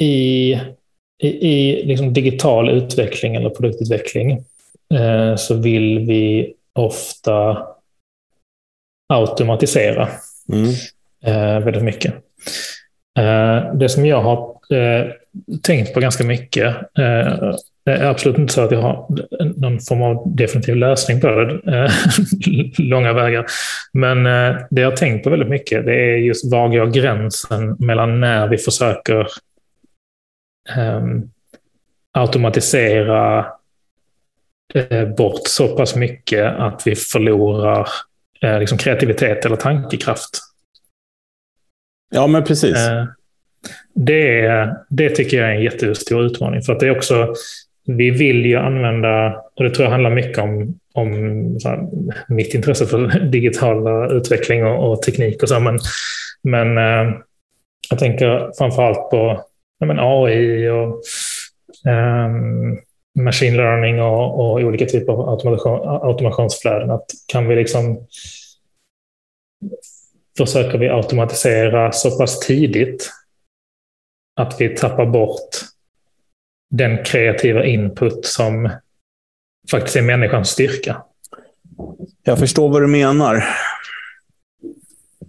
i, 0.02 0.54
i, 1.24 1.28
i 1.28 1.86
liksom 1.86 2.14
digital 2.14 2.70
utveckling 2.70 3.36
eller 3.36 3.50
produktutveckling 3.50 4.32
uh, 4.94 5.36
så 5.36 5.56
vill 5.56 6.00
vi 6.00 6.54
ofta 6.74 7.68
automatisera 9.14 10.10
mm. 10.50 11.64
väldigt 11.64 11.84
mycket. 11.84 12.14
Eh, 13.18 13.76
det 13.76 13.90
som 13.90 14.06
jag 14.06 14.22
har 14.22 14.56
eh, 14.70 15.12
tänkt 15.64 15.94
på 15.94 16.00
ganska 16.00 16.24
mycket 16.24 16.68
eh, 17.00 17.54
det 17.86 17.94
är 17.94 18.06
absolut 18.06 18.38
inte 18.38 18.54
så 18.54 18.62
att 18.62 18.72
jag 18.72 18.82
har 18.82 19.06
någon 19.56 19.80
form 19.80 20.02
av 20.02 20.36
definitiv 20.36 20.76
lösning 20.76 21.22
på 21.22 21.28
det, 21.28 21.90
långa 22.84 23.14
vägar. 23.14 23.46
Men 23.94 24.24
det 24.70 24.82
jag 24.82 24.90
har 24.90 24.96
tänkt 24.96 25.24
på 25.24 25.30
väldigt 25.30 25.50
mycket 25.50 25.86
det 25.86 25.94
är 25.94 26.18
just 26.18 26.52
var 26.52 26.68
går 26.68 26.86
gränsen 26.86 27.76
mellan 27.80 28.20
när 28.20 28.48
vi 28.48 28.58
försöker 28.58 29.28
automatisera 32.14 33.46
bort 35.18 35.42
så 35.48 35.68
pass 35.68 35.96
mycket 35.96 36.46
att 36.46 36.82
vi 36.86 36.96
förlorar 36.96 37.88
liksom 38.60 38.78
kreativitet 38.78 39.46
eller 39.46 39.56
tankekraft. 39.56 40.30
Ja, 42.10 42.28
men 42.28 42.44
precis. 42.44 42.78
Eh, 42.78 43.06
det, 43.96 44.76
det 44.90 45.10
tycker 45.10 45.38
jag 45.38 45.50
är 45.50 45.56
en 45.56 45.64
jättestor 45.64 46.26
utmaning. 46.26 46.62
För 46.62 46.74
att 46.74 46.80
det 46.80 46.88
är 46.88 46.98
också, 46.98 47.34
vi 47.86 48.12
vill 48.12 48.46
ju 48.46 48.56
använda, 48.56 49.42
och 49.56 49.64
det 49.64 49.70
tror 49.70 49.84
jag 49.84 49.92
handlar 49.92 50.10
mycket 50.10 50.38
om, 50.38 50.80
om 50.94 51.12
här, 51.66 51.88
mitt 52.28 52.54
intresse 52.54 52.86
för 52.86 53.20
digital 53.32 54.12
utveckling 54.12 54.66
och, 54.66 54.92
och 54.92 55.02
teknik 55.02 55.44
och 55.44 55.50
så. 55.50 55.60
Men, 55.60 55.80
men 56.44 56.78
eh, 56.78 57.14
jag 57.90 58.00
tänker 58.00 58.52
framförallt 58.58 59.10
på 59.10 59.46
men, 59.86 60.00
AI 60.00 60.70
och 60.70 61.02
um, 61.86 62.80
machine 63.24 63.58
learning 63.58 64.02
och, 64.02 64.40
och, 64.40 64.60
olika 64.60 64.86
typer 64.86 65.14
av 65.14 65.30
automation, 65.30 65.88
automationsflöden. 65.88 66.92
Att 66.92 67.06
kan 67.28 67.48
vi 67.48 67.56
liksom 67.56 68.08
försöker 70.38 70.78
vi 70.78 70.90
automatisera 70.90 71.92
så 71.92 72.18
pass 72.18 72.40
tidigt 72.40 73.12
att 74.36 74.62
vi 74.62 74.76
tappar 74.76 75.06
bort 75.06 75.50
den 76.70 77.04
kreativa 77.04 77.66
input 77.66 78.26
som 78.26 78.70
faktiskt 79.72 79.96
är 79.96 80.02
människans 80.02 80.50
styrka. 80.50 81.04
Jag 82.24 82.40
förstår 82.40 82.70
vad 82.70 82.82
du 82.82 82.88
menar. 82.88 83.44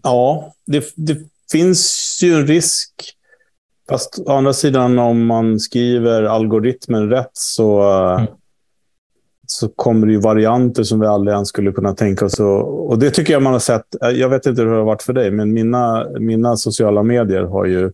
Ja, 0.02 0.54
det, 0.66 0.92
det 0.96 1.18
finns 1.52 2.18
ju 2.22 2.34
en 2.34 2.46
risk. 2.46 3.17
Fast 3.88 4.18
å 4.26 4.32
andra 4.32 4.52
sidan, 4.52 4.98
om 4.98 5.26
man 5.26 5.60
skriver 5.60 6.22
algoritmen 6.22 7.10
rätt 7.10 7.30
så 7.32 7.82
mm 7.82 8.26
så 9.50 9.68
kommer 9.68 10.06
det 10.06 10.12
ju 10.12 10.20
varianter 10.20 10.82
som 10.82 11.00
vi 11.00 11.06
aldrig 11.06 11.34
ens 11.34 11.48
skulle 11.48 11.72
kunna 11.72 11.94
tänka 11.94 12.24
oss. 12.24 12.40
Och, 12.40 12.90
och 12.90 12.98
det 12.98 13.10
tycker 13.10 13.32
jag 13.32 13.42
man 13.42 13.52
har 13.52 13.60
sett. 13.60 13.84
Jag 14.00 14.28
vet 14.28 14.46
inte 14.46 14.62
hur 14.62 14.70
det 14.70 14.76
har 14.76 14.84
varit 14.84 15.02
för 15.02 15.12
dig, 15.12 15.30
men 15.30 15.52
mina, 15.52 16.06
mina 16.18 16.56
sociala 16.56 17.02
medier 17.02 17.42
har 17.42 17.64
ju 17.64 17.92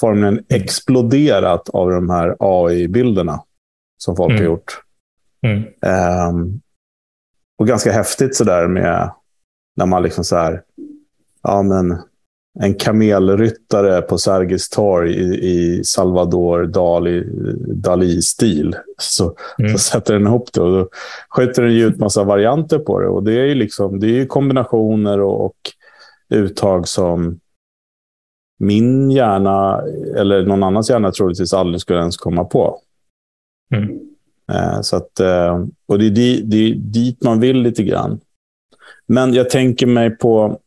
formligen 0.00 0.34
mm. 0.34 0.44
exploderat 0.48 1.68
av 1.68 1.90
de 1.90 2.10
här 2.10 2.36
AI-bilderna 2.38 3.42
som 3.98 4.16
folk 4.16 4.30
mm. 4.30 4.42
har 4.42 4.46
gjort. 4.50 4.80
Mm. 5.46 5.62
Um, 6.28 6.60
och 7.58 7.66
ganska 7.66 7.92
häftigt 7.92 8.36
sådär 8.36 8.68
med 8.68 9.10
när 9.76 9.86
man 9.86 10.02
liksom 10.02 10.24
så 10.24 10.36
här, 10.36 10.62
ja 11.42 11.62
men 11.62 11.98
en 12.58 12.74
kamelryttare 12.74 14.02
på 14.02 14.18
Sergels 14.18 14.68
torg 14.68 15.14
i, 15.14 15.50
i 15.50 15.84
Salvador 15.84 16.66
Dali, 16.66 17.24
Dali-stil. 17.74 18.76
Så, 18.98 19.36
mm. 19.58 19.72
så 19.72 19.78
sätter 19.78 20.14
den 20.14 20.26
ihop 20.26 20.52
det 20.52 20.60
och 20.60 20.72
då 20.72 20.88
skjuter 21.36 21.62
den 21.62 21.72
ut 21.72 21.98
massa 21.98 22.24
varianter 22.24 22.78
på 22.78 23.00
det. 23.00 23.08
Och 23.08 23.22
Det 23.22 23.32
är 23.32 23.44
ju 23.44 23.54
liksom, 23.54 24.00
det 24.00 24.20
är 24.20 24.26
kombinationer 24.26 25.20
och, 25.20 25.44
och 25.44 25.56
uttag 26.28 26.88
som 26.88 27.40
min 28.58 29.10
hjärna, 29.10 29.82
eller 30.16 30.46
någon 30.46 30.62
annans 30.62 30.90
hjärna 30.90 31.12
troligtvis 31.12 31.54
aldrig 31.54 31.80
skulle 31.80 31.98
ens 31.98 32.16
komma 32.16 32.44
på. 32.44 32.80
Mm. 33.74 34.00
Eh, 34.52 34.80
så 34.80 34.96
att, 34.96 35.20
eh, 35.20 35.64
och 35.86 35.98
det 35.98 36.06
är, 36.06 36.10
di, 36.10 36.42
det 36.42 36.56
är 36.56 36.74
dit 36.74 37.22
man 37.22 37.40
vill 37.40 37.62
lite 37.62 37.82
grann. 37.82 38.20
Men 39.06 39.34
jag 39.34 39.50
tänker 39.50 39.86
mig 39.86 40.10
på 40.10 40.60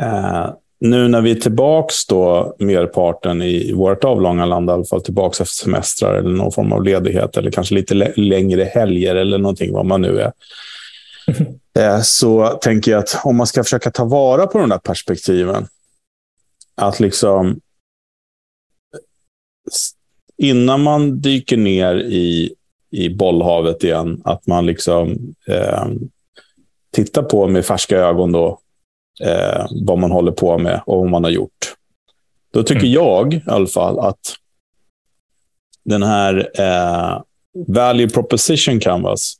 Eh, 0.00 0.50
nu 0.80 1.08
när 1.08 1.20
vi 1.20 1.30
är 1.30 1.34
tillbaka 1.34 1.92
då, 2.08 2.56
merparten 2.58 3.42
i 3.42 3.72
vårt 3.72 4.04
avlånga 4.04 4.46
land, 4.46 4.70
i 4.70 4.72
alla 4.72 4.84
fall 4.84 5.02
tillbaka 5.02 5.42
efter 5.42 5.64
semestrar 5.64 6.14
eller 6.14 6.30
någon 6.30 6.52
form 6.52 6.72
av 6.72 6.84
ledighet 6.84 7.36
eller 7.36 7.50
kanske 7.50 7.74
lite 7.74 7.94
längre 8.16 8.64
helger 8.64 9.14
eller 9.16 9.38
någonting, 9.38 9.72
vad 9.72 9.86
man 9.86 10.02
nu 10.02 10.20
är. 10.20 10.32
Eh, 11.78 12.00
så 12.02 12.48
tänker 12.48 12.90
jag 12.90 12.98
att 12.98 13.20
om 13.24 13.36
man 13.36 13.46
ska 13.46 13.64
försöka 13.64 13.90
ta 13.90 14.04
vara 14.04 14.46
på 14.46 14.58
de 14.58 14.68
där 14.68 14.78
perspektiven, 14.78 15.66
att 16.74 17.00
liksom 17.00 17.60
innan 20.38 20.82
man 20.82 21.20
dyker 21.20 21.56
ner 21.56 21.94
i, 21.96 22.54
i 22.90 23.08
bollhavet 23.08 23.84
igen, 23.84 24.22
att 24.24 24.46
man 24.46 24.66
liksom 24.66 25.34
eh, 25.46 25.86
tittar 26.92 27.22
på 27.22 27.48
med 27.48 27.64
färska 27.64 27.98
ögon 27.98 28.32
då, 28.32 28.58
eh, 29.20 29.66
vad 29.86 29.98
man 29.98 30.10
håller 30.10 30.32
på 30.32 30.58
med 30.58 30.80
och 30.86 30.98
vad 30.98 31.10
man 31.10 31.24
har 31.24 31.30
gjort. 31.30 31.74
Då 32.52 32.62
tycker 32.62 32.80
mm. 32.80 32.92
jag 32.92 33.34
i 33.34 33.42
alla 33.46 33.66
fall 33.66 33.98
att 33.98 34.34
den 35.84 36.02
här 36.02 36.50
eh, 36.58 37.22
value 37.66 38.08
proposition 38.08 38.80
canvas, 38.80 39.34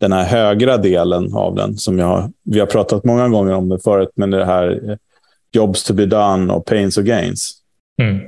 den 0.00 0.12
här 0.12 0.24
högra 0.24 0.76
delen 0.76 1.34
av 1.34 1.54
den, 1.54 1.76
som 1.76 1.98
jag, 1.98 2.32
vi 2.42 2.60
har 2.60 2.66
pratat 2.66 3.04
många 3.04 3.28
gånger 3.28 3.52
om 3.52 3.68
det 3.68 3.78
förut, 3.78 4.10
men 4.14 4.30
det 4.30 4.44
här 4.44 4.90
eh, 4.90 4.96
jobs 5.52 5.84
to 5.84 5.94
be 5.94 6.06
done 6.06 6.52
och 6.52 6.66
pains 6.66 6.98
och 6.98 7.04
gains. 7.04 7.50
Mm. 8.02 8.20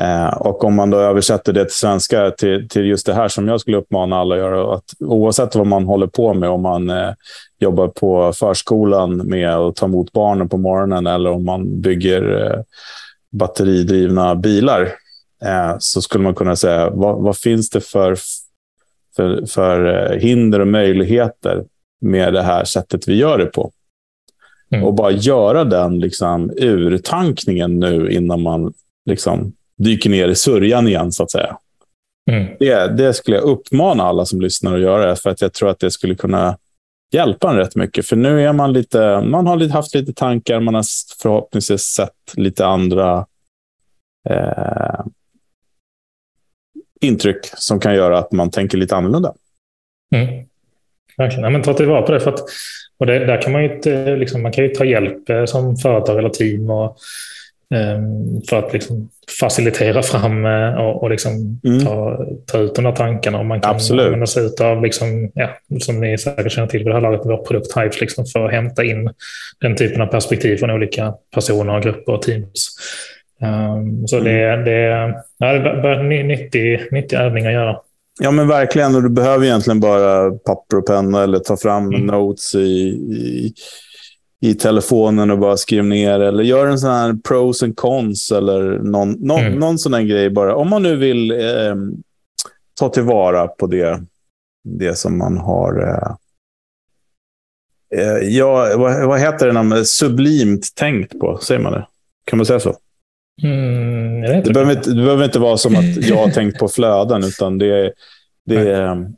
Eh, 0.00 0.28
och 0.28 0.64
om 0.64 0.74
man 0.74 0.90
då 0.90 0.98
översätter 0.98 1.52
det 1.52 1.64
till 1.64 1.74
svenska, 1.74 2.30
till, 2.30 2.68
till 2.68 2.86
just 2.86 3.06
det 3.06 3.14
här 3.14 3.28
som 3.28 3.48
jag 3.48 3.60
skulle 3.60 3.76
uppmana 3.76 4.16
alla 4.16 4.34
att 4.34 4.40
göra, 4.40 4.74
att 4.74 4.84
oavsett 5.00 5.54
vad 5.54 5.66
man 5.66 5.84
håller 5.84 6.06
på 6.06 6.34
med, 6.34 6.48
om 6.48 6.62
man 6.62 6.90
eh, 6.90 7.10
jobbar 7.58 7.88
på 7.88 8.32
förskolan 8.32 9.16
med 9.16 9.50
att 9.50 9.76
ta 9.76 9.86
emot 9.86 10.12
barnen 10.12 10.48
på 10.48 10.56
morgonen 10.56 11.06
eller 11.06 11.30
om 11.30 11.44
man 11.44 11.80
bygger 11.80 12.46
eh, 12.46 12.62
batteridrivna 13.30 14.34
bilar, 14.34 14.82
eh, 15.44 15.76
så 15.78 16.02
skulle 16.02 16.24
man 16.24 16.34
kunna 16.34 16.56
säga, 16.56 16.90
vad, 16.90 17.22
vad 17.22 17.36
finns 17.36 17.70
det 17.70 17.80
för, 17.80 18.16
för, 19.16 19.46
för 19.46 20.12
eh, 20.12 20.18
hinder 20.18 20.60
och 20.60 20.68
möjligheter 20.68 21.64
med 22.00 22.32
det 22.32 22.42
här 22.42 22.64
sättet 22.64 23.08
vi 23.08 23.14
gör 23.14 23.38
det 23.38 23.46
på? 23.46 23.70
Mm. 24.70 24.84
Och 24.84 24.94
bara 24.94 25.10
göra 25.10 25.64
den 25.64 26.00
liksom, 26.00 26.50
urtankningen 26.56 27.80
nu 27.80 28.10
innan 28.10 28.42
man 28.42 28.72
liksom, 29.06 29.52
dyker 29.76 30.10
ner 30.10 30.28
i 30.28 30.34
sörjan 30.34 30.88
igen, 30.88 31.12
så 31.12 31.22
att 31.22 31.30
säga. 31.30 31.56
Mm. 32.30 32.46
Det, 32.58 32.96
det 32.96 33.14
skulle 33.14 33.36
jag 33.36 33.44
uppmana 33.44 34.04
alla 34.04 34.24
som 34.24 34.40
lyssnar 34.40 34.74
att 34.74 34.80
göra, 34.80 35.16
för 35.16 35.30
att 35.30 35.40
jag 35.40 35.52
tror 35.52 35.70
att 35.70 35.78
det 35.78 35.90
skulle 35.90 36.14
kunna 36.14 36.58
hjälpa 37.12 37.50
en 37.50 37.56
rätt 37.56 37.76
mycket. 37.76 38.06
För 38.06 38.16
nu 38.16 38.42
är 38.42 38.52
man 38.52 38.72
lite, 38.72 39.20
man 39.20 39.46
har 39.46 39.68
haft 39.68 39.94
lite 39.94 40.12
tankar, 40.12 40.60
man 40.60 40.74
har 40.74 40.84
förhoppningsvis 41.22 41.82
sett 41.82 42.34
lite 42.34 42.66
andra 42.66 43.26
eh, 44.28 45.04
intryck 47.00 47.46
som 47.56 47.80
kan 47.80 47.94
göra 47.94 48.18
att 48.18 48.32
man 48.32 48.50
tänker 48.50 48.78
lite 48.78 48.96
annorlunda. 48.96 49.34
Mm. 50.14 50.46
Verkligen. 51.16 51.44
Ja, 51.44 51.50
men 51.50 51.62
ta 51.62 51.74
tillvara 51.74 52.02
på 52.02 52.12
det. 52.12 52.20
För 52.20 52.32
att, 52.32 52.40
och 52.98 53.06
det, 53.06 53.18
där 53.26 53.42
kan 53.42 53.52
man 53.52 53.62
ju, 53.62 53.80
liksom, 54.16 54.42
man 54.42 54.52
kan 54.52 54.64
ju 54.64 54.70
ta 54.70 54.84
hjälp 54.84 55.30
eh, 55.30 55.44
som 55.44 55.76
företag 55.76 56.18
eller 56.18 56.28
team. 56.28 56.70
Och, 56.70 56.96
för 58.48 58.58
att 58.58 58.72
liksom 58.72 59.10
facilitera 59.40 60.02
fram 60.02 60.46
eh, 60.46 60.74
och, 60.74 61.02
och 61.02 61.10
liksom 61.10 61.60
mm. 61.64 61.84
ta, 61.84 62.26
ta 62.46 62.58
ut 62.58 62.74
de 62.74 62.84
där 62.84 62.92
tankarna. 62.92 63.38
Och 63.38 63.46
man 63.46 63.60
kan 63.60 63.74
Absolut. 63.74 64.04
använda 64.04 64.26
sig 64.26 64.50
av, 64.60 64.82
liksom, 64.82 65.30
ja, 65.34 65.48
som 65.80 66.00
ni 66.00 66.18
säkert 66.18 66.52
känner 66.52 66.68
till 66.68 66.78
vid 66.78 66.86
det 66.86 66.94
här 66.94 67.00
laget, 67.00 67.20
vår 67.24 67.36
produkt 67.36 67.76
Hives, 67.76 68.00
liksom, 68.00 68.26
för 68.26 68.44
att 68.44 68.52
hämta 68.52 68.84
in 68.84 69.10
den 69.60 69.76
typen 69.76 70.02
av 70.02 70.06
perspektiv 70.06 70.56
från 70.56 70.70
olika 70.70 71.14
personer, 71.34 71.80
grupper 71.80 72.12
och 72.12 72.22
teams. 72.22 72.76
Um, 73.42 74.06
så 74.06 74.18
mm. 74.18 74.24
det, 74.24 74.70
det, 74.70 74.80
ja, 75.38 75.52
det 75.52 75.88
är 75.88 76.20
en 76.20 76.28
nyttig, 76.28 76.88
nyttig 76.92 77.16
övning 77.16 77.46
att 77.46 77.52
göra. 77.52 77.76
Ja, 78.20 78.30
men 78.30 78.48
verkligen. 78.48 78.94
Och 78.94 79.02
du 79.02 79.08
behöver 79.08 79.44
egentligen 79.44 79.80
bara 79.80 80.30
papper 80.30 80.76
och 80.76 80.86
penna 80.86 81.22
eller 81.22 81.38
ta 81.38 81.56
fram 81.56 81.86
mm. 81.86 82.06
notes 82.06 82.54
i, 82.54 82.58
i 82.58 83.54
i 84.44 84.54
telefonen 84.54 85.30
och 85.30 85.38
bara 85.38 85.56
skriv 85.56 85.84
ner. 85.84 86.20
Eller 86.20 86.44
gör 86.44 86.66
en 86.66 86.78
sån 86.78 86.90
här 86.90 87.14
pros 87.28 87.62
and 87.62 87.76
cons 87.76 88.32
eller 88.32 88.78
någon, 88.78 89.12
någon, 89.12 89.40
mm. 89.40 89.58
någon 89.58 89.78
sån 89.78 89.94
här 89.94 90.02
grej 90.02 90.30
bara. 90.30 90.56
Om 90.56 90.70
man 90.70 90.82
nu 90.82 90.96
vill 90.96 91.30
eh, 91.30 91.74
ta 92.78 92.88
tillvara 92.88 93.46
på 93.48 93.66
det, 93.66 94.04
det 94.64 94.98
som 94.98 95.18
man 95.18 95.38
har... 95.38 95.82
Eh, 95.82 96.14
eh 98.00 98.28
ja, 98.28 98.76
vad, 98.76 99.06
vad 99.06 99.20
heter 99.20 99.46
det 99.46 99.52
när 99.52 99.62
man 99.62 99.84
sublimt 99.84 100.74
tänkt 100.74 101.18
på? 101.18 101.38
Säger 101.42 101.60
man 101.60 101.72
det? 101.72 101.86
Kan 102.24 102.36
man 102.36 102.46
säga 102.46 102.60
så? 102.60 102.76
Mm, 103.42 104.42
det, 104.42 104.52
behöver 104.52 104.72
inte, 104.76 104.90
det 104.90 105.02
behöver 105.02 105.24
inte 105.24 105.38
vara 105.38 105.56
som 105.56 105.76
att 105.76 105.96
jag 105.96 106.16
har 106.16 106.30
tänkt 106.30 106.58
på 106.58 106.68
flöden, 106.68 107.24
utan 107.24 107.58
det, 107.58 107.92
det, 108.46 108.70
är, 108.70 109.12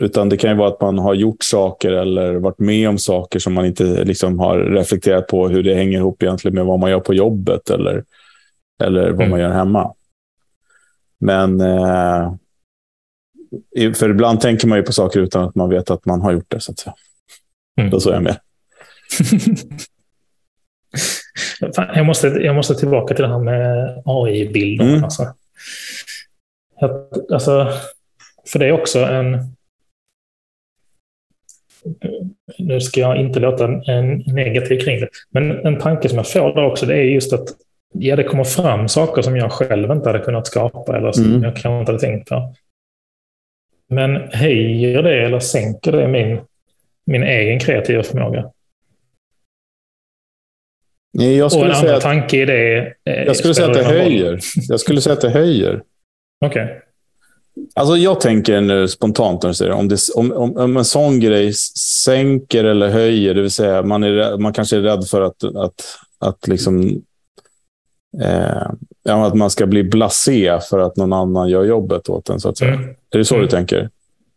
utan 0.00 0.28
det 0.28 0.36
kan 0.36 0.50
ju 0.50 0.56
vara 0.56 0.68
att 0.68 0.80
man 0.80 0.98
har 0.98 1.14
gjort 1.14 1.42
saker 1.42 1.92
eller 1.92 2.34
varit 2.34 2.58
med 2.58 2.88
om 2.88 2.98
saker 2.98 3.38
som 3.38 3.52
man 3.52 3.66
inte 3.66 4.04
liksom 4.04 4.38
har 4.38 4.58
reflekterat 4.58 5.26
på 5.26 5.48
hur 5.48 5.62
det 5.62 5.74
hänger 5.74 5.98
ihop 5.98 6.22
egentligen 6.22 6.54
med 6.54 6.64
vad 6.64 6.78
man 6.78 6.90
gör 6.90 7.00
på 7.00 7.14
jobbet 7.14 7.70
eller, 7.70 8.04
eller 8.82 9.10
vad 9.10 9.14
mm. 9.20 9.30
man 9.30 9.40
gör 9.40 9.50
hemma. 9.50 9.94
Men 11.20 11.60
eh, 11.60 12.32
för 13.94 14.10
ibland 14.10 14.40
tänker 14.40 14.68
man 14.68 14.78
ju 14.78 14.84
på 14.84 14.92
saker 14.92 15.20
utan 15.20 15.44
att 15.44 15.54
man 15.54 15.70
vet 15.70 15.90
att 15.90 16.04
man 16.04 16.20
har 16.20 16.32
gjort 16.32 16.50
det. 16.50 16.60
Så 16.60 16.72
att 16.72 16.78
säga. 16.78 16.94
Mm. 17.80 17.90
Då 17.90 18.00
så 18.00 18.10
är 18.10 18.14
jag 18.14 18.22
med. 18.22 18.36
jag, 21.94 22.06
måste, 22.06 22.26
jag 22.26 22.54
måste 22.54 22.74
tillbaka 22.74 23.14
till 23.14 23.22
det 23.22 23.30
här 23.30 23.38
med 23.38 24.02
AI-bilder. 24.04 24.84
Mm. 24.84 25.04
Alltså. 25.04 25.34
alltså, 27.32 27.72
för 28.52 28.58
det 28.58 28.66
är 28.66 28.72
också 28.72 28.98
en... 28.98 29.56
Nu 32.58 32.80
ska 32.80 33.00
jag 33.00 33.16
inte 33.16 33.40
låta 33.40 33.64
en 33.64 34.24
negativ 34.26 34.80
kring 34.80 35.00
det, 35.00 35.08
men 35.30 35.66
en 35.66 35.78
tanke 35.78 36.08
som 36.08 36.16
jag 36.16 36.30
får 36.30 36.54
där 36.54 36.64
också, 36.64 36.86
det 36.86 36.94
är 36.94 37.02
just 37.02 37.32
att 37.32 37.48
ja, 37.94 38.16
det 38.16 38.24
kommer 38.24 38.44
fram 38.44 38.88
saker 38.88 39.22
som 39.22 39.36
jag 39.36 39.52
själv 39.52 39.90
inte 39.90 40.08
hade 40.08 40.18
kunnat 40.18 40.46
skapa 40.46 40.96
eller 40.96 41.12
som 41.12 41.24
mm. 41.24 41.42
jag 41.42 41.56
kanske 41.56 41.80
inte 41.80 41.92
hade 41.92 42.04
tänkt 42.04 42.28
på. 42.28 42.54
Men 43.88 44.16
höjer 44.16 45.02
det 45.02 45.24
eller 45.24 45.38
sänker 45.38 45.92
det 45.92 46.08
min, 46.08 46.40
min 47.06 47.22
egen 47.22 47.58
kreativa 47.58 48.02
förmåga? 48.02 48.50
Nej, 51.12 51.36
jag 51.36 51.52
skulle 51.52 51.64
och 51.64 51.70
en 51.70 51.80
säga 51.80 51.92
andra 51.92 52.00
tanke 52.00 52.36
i 52.36 52.44
det... 52.44 52.94
Jag 53.04 53.36
skulle 53.36 53.54
säga 53.54 53.68
att 53.68 53.74
det 53.74 53.84
höjer. 53.84 54.38
Jag 54.68 54.80
skulle 54.80 55.00
säga 55.00 55.12
att 55.12 55.20
det 55.20 55.30
höjer. 55.30 55.82
Okej. 56.40 56.64
Okay. 56.64 56.76
Alltså 57.74 57.96
jag 57.96 58.20
tänker 58.20 58.60
nu 58.60 58.88
spontant 58.88 59.44
om, 59.44 59.88
det, 59.88 59.98
om, 60.14 60.32
om, 60.32 60.56
om, 60.56 60.76
en 60.76 60.84
sån 60.84 61.20
grej 61.20 61.52
sänker 62.04 62.64
eller 62.64 62.88
höjer, 62.88 63.34
det 63.34 63.42
vill 63.42 63.50
säga 63.50 63.82
man, 63.82 64.02
är, 64.02 64.38
man 64.38 64.52
kanske 64.52 64.76
är 64.76 64.80
rädd 64.80 65.04
för 65.08 65.22
att, 65.22 65.44
att, 65.44 65.98
att, 66.18 66.48
liksom, 66.48 67.02
eh, 68.22 68.70
att 69.04 69.34
man 69.34 69.50
ska 69.50 69.66
bli 69.66 69.84
blasé 69.84 70.58
för 70.70 70.78
att 70.78 70.96
någon 70.96 71.12
annan 71.12 71.48
gör 71.48 71.64
jobbet 71.64 72.08
åt 72.08 72.28
en. 72.28 72.40
Så 72.40 72.48
att 72.48 72.58
säga. 72.58 72.74
Mm. 72.74 72.90
Är 73.10 73.18
det 73.18 73.24
så 73.24 73.34
mm. 73.34 73.46
du 73.46 73.50
tänker? 73.50 73.90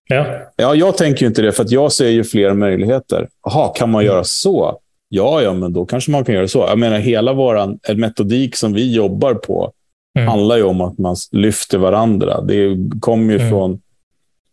Ja. 0.07 0.25
ja. 0.55 0.75
Jag 0.75 0.97
tänker 0.97 1.25
inte 1.25 1.41
det, 1.41 1.51
för 1.51 1.65
jag 1.69 1.91
ser 1.91 2.09
ju 2.09 2.23
fler 2.23 2.53
möjligheter. 2.53 3.29
Jaha, 3.43 3.73
kan 3.75 3.89
man 3.89 4.01
mm. 4.01 4.13
göra 4.13 4.23
så? 4.23 4.79
Ja, 5.09 5.41
ja, 5.41 5.53
men 5.53 5.73
då 5.73 5.85
kanske 5.85 6.11
man 6.11 6.25
kan 6.25 6.35
göra 6.35 6.47
så. 6.47 6.59
Jag 6.59 6.79
menar, 6.79 6.99
hela 6.99 7.33
vår 7.33 7.77
metodik 7.95 8.55
som 8.55 8.73
vi 8.73 8.93
jobbar 8.95 9.33
på 9.33 9.71
mm. 10.17 10.27
handlar 10.27 10.57
ju 10.57 10.63
om 10.63 10.81
att 10.81 10.97
man 10.97 11.15
lyfter 11.31 11.77
varandra. 11.77 12.41
Det 12.41 12.77
kommer 12.99 13.33
ju 13.33 13.39
mm. 13.39 13.49
från, 13.49 13.81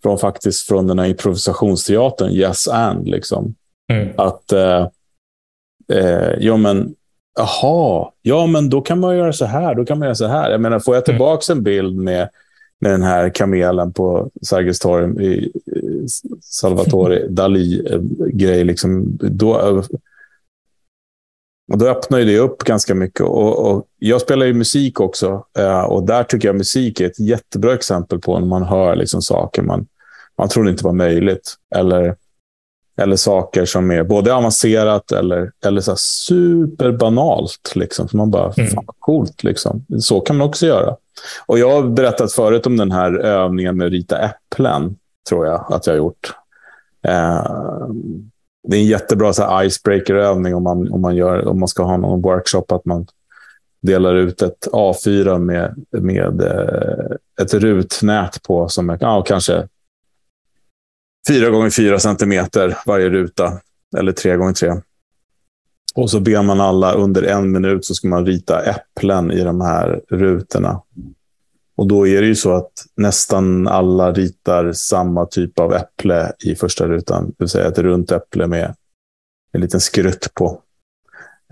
från, 0.03 0.19
faktiskt 0.19 0.69
från 0.69 0.87
den 0.87 0.99
här 0.99 1.07
improvisationsteatern, 1.07 2.31
Yes 2.31 2.69
and. 2.69 3.09
Liksom. 3.09 3.55
Mm. 3.93 4.09
Att, 4.17 4.53
eh, 4.53 4.87
eh, 5.93 6.33
ja 6.39 6.57
men, 6.57 6.95
aha, 7.41 8.13
ja 8.23 8.47
men 8.47 8.71
då 8.71 8.81
kan 8.81 9.01
man 9.01 9.17
göra 9.17 9.33
så 9.33 9.45
här, 9.45 9.75
då 9.75 9.85
kan 9.85 9.99
man 9.99 10.07
göra 10.07 10.15
så 10.15 10.27
här. 10.27 10.51
Jag 10.51 10.61
menar, 10.61 10.79
får 10.79 10.95
jag 10.95 11.09
mm. 11.09 11.17
tillbaka 11.19 11.53
en 11.53 11.63
bild 11.63 11.97
med, 11.97 12.29
med 12.81 12.91
den 12.93 13.03
här 13.03 13.29
kamelen 13.29 13.93
på 13.93 14.31
Sergels 14.43 14.79
torg 14.79 15.27
i 15.27 15.53
Salvatore 16.41 17.27
Dalí-grej, 17.29 18.65
liksom, 18.65 19.19
då 19.21 19.83
och 21.71 21.79
då 21.79 21.89
öppnar 21.89 22.19
det 22.19 22.39
upp 22.39 22.65
ganska 22.65 22.95
mycket. 22.95 23.21
Och, 23.21 23.71
och, 23.71 23.87
jag 23.99 24.21
spelar 24.21 24.47
ju 24.47 24.55
musik 24.55 25.01
också 25.01 25.45
eh, 25.59 25.81
och 25.81 26.07
där 26.07 26.25
tycker 26.25 26.49
jag 26.49 26.57
musik 26.57 27.01
är 27.01 27.07
ett 27.07 27.21
jättebra 27.21 27.75
exempel 27.75 28.19
på 28.19 28.39
när 28.39 28.47
man 28.47 28.63
hör 28.63 28.97
liksom 28.97 29.23
saker 29.23 29.63
man, 29.63 29.87
man 30.39 30.49
trodde 30.49 30.71
inte 30.71 30.85
var 30.85 30.93
möjligt. 30.93 31.55
Eller, 31.77 32.17
eller 32.99 33.17
saker 33.17 33.65
som 33.65 33.91
är 33.91 34.03
både 34.03 34.35
avancerat 34.35 35.13
eller, 35.13 35.53
eller 35.65 35.81
så 35.81 35.97
superbanalt. 35.97 37.73
Liksom. 37.75 38.09
Så 38.09 38.17
man 38.17 38.31
bara, 38.31 38.53
mm. 38.53 38.71
fan 38.71 38.85
coolt. 38.99 39.45
Liksom. 39.45 39.85
Så 40.01 40.21
kan 40.21 40.37
man 40.37 40.49
också 40.49 40.67
göra. 40.67 40.97
Och 41.47 41.59
Jag 41.59 41.71
har 41.71 41.83
berättat 41.83 42.33
förut 42.33 42.67
om 42.67 42.77
den 42.77 42.93
här 42.93 43.19
övningen 43.19 43.77
med 43.77 43.87
att 43.87 43.93
rita 43.93 44.19
äpplen, 44.19 44.97
tror 45.29 45.47
jag 45.47 45.73
att 45.73 45.87
jag 45.87 45.95
har 45.95 45.99
gjort. 45.99 46.35
Eh, 47.03 47.47
det 48.69 48.77
är 48.77 48.81
en 48.81 48.87
jättebra 48.87 49.65
icebreaker-övning 49.65 50.55
om 50.55 50.63
man, 50.63 50.93
om, 50.93 51.01
man 51.01 51.17
gör, 51.17 51.49
om 51.49 51.61
man 51.61 51.69
ska 51.69 51.83
ha 51.83 51.97
någon 51.97 52.23
workshop. 52.23 52.65
Att 52.69 52.85
man 52.85 53.07
delar 53.83 54.15
ut 54.15 54.43
ett 54.43 54.69
A4 54.73 55.39
med, 55.39 55.85
med 55.91 56.41
eh, 56.41 57.17
ett 57.43 57.55
rutnät 57.55 58.43
på 58.43 58.69
som 58.69 58.91
är 58.91 58.99
ja, 59.01 59.23
kanske 59.23 59.69
4 61.29 61.51
gånger 61.51 61.71
4 61.71 61.99
centimeter 61.99 62.79
varje 62.87 63.09
ruta. 63.09 63.53
Eller 63.97 64.13
3 64.13 64.37
gånger 64.37 64.53
3 64.53 64.75
Och 65.95 66.11
så 66.11 66.21
ber 66.21 66.43
man 66.43 66.61
alla 66.61 66.93
under 66.93 67.23
en 67.23 67.53
minut 67.53 67.85
så 67.85 67.95
ska 67.95 68.09
man 68.09 68.27
rita 68.27 68.63
äpplen 68.63 69.31
i 69.31 69.45
de 69.45 69.61
här 69.61 70.01
rutorna. 70.09 70.83
Och 71.77 71.87
då 71.87 72.09
är 72.09 72.21
det 72.21 72.27
ju 72.27 72.35
så 72.35 72.53
att 72.53 72.73
nästan 72.97 73.69
alla 73.69 74.13
ritar 74.13 74.73
samma 74.73 75.27
typ 75.27 75.59
av 75.59 75.73
äpple 75.73 76.33
i 76.45 76.55
första 76.55 76.89
rutan. 76.89 77.27
Det 77.27 77.35
vill 77.39 77.49
säga 77.49 77.69
ett 77.69 77.79
runt 77.79 78.13
äpple 78.13 78.47
med 78.47 78.75
en 79.53 79.61
liten 79.61 79.81
skrutt 79.81 80.35
på. 80.35 80.61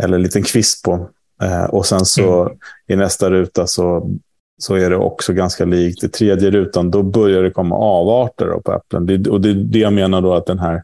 Eller 0.03 0.17
en 0.17 0.23
liten 0.23 0.43
kvist 0.43 0.85
på. 0.85 1.09
Eh, 1.43 1.65
och 1.65 1.87
sen 1.87 2.05
så 2.05 2.43
mm. 2.43 2.59
i 2.87 2.97
nästa 2.97 3.31
ruta 3.31 3.67
så, 3.67 4.11
så 4.59 4.75
är 4.75 4.91
det 4.91 4.97
också 4.97 5.33
ganska 5.33 5.65
likt. 5.65 6.05
I 6.05 6.09
tredje 6.09 6.51
rutan 6.51 6.91
då 6.91 7.03
börjar 7.03 7.43
det 7.43 7.51
komma 7.51 7.77
avarter 7.77 8.61
på 8.65 8.73
äpplen. 8.73 9.07
Det, 9.07 9.31
och 9.31 9.41
det 9.41 9.51
är 9.51 9.55
det 9.55 9.79
jag 9.79 9.93
menar 9.93 10.21
då 10.21 10.35
att 10.35 10.47
den 10.47 10.59
här, 10.59 10.83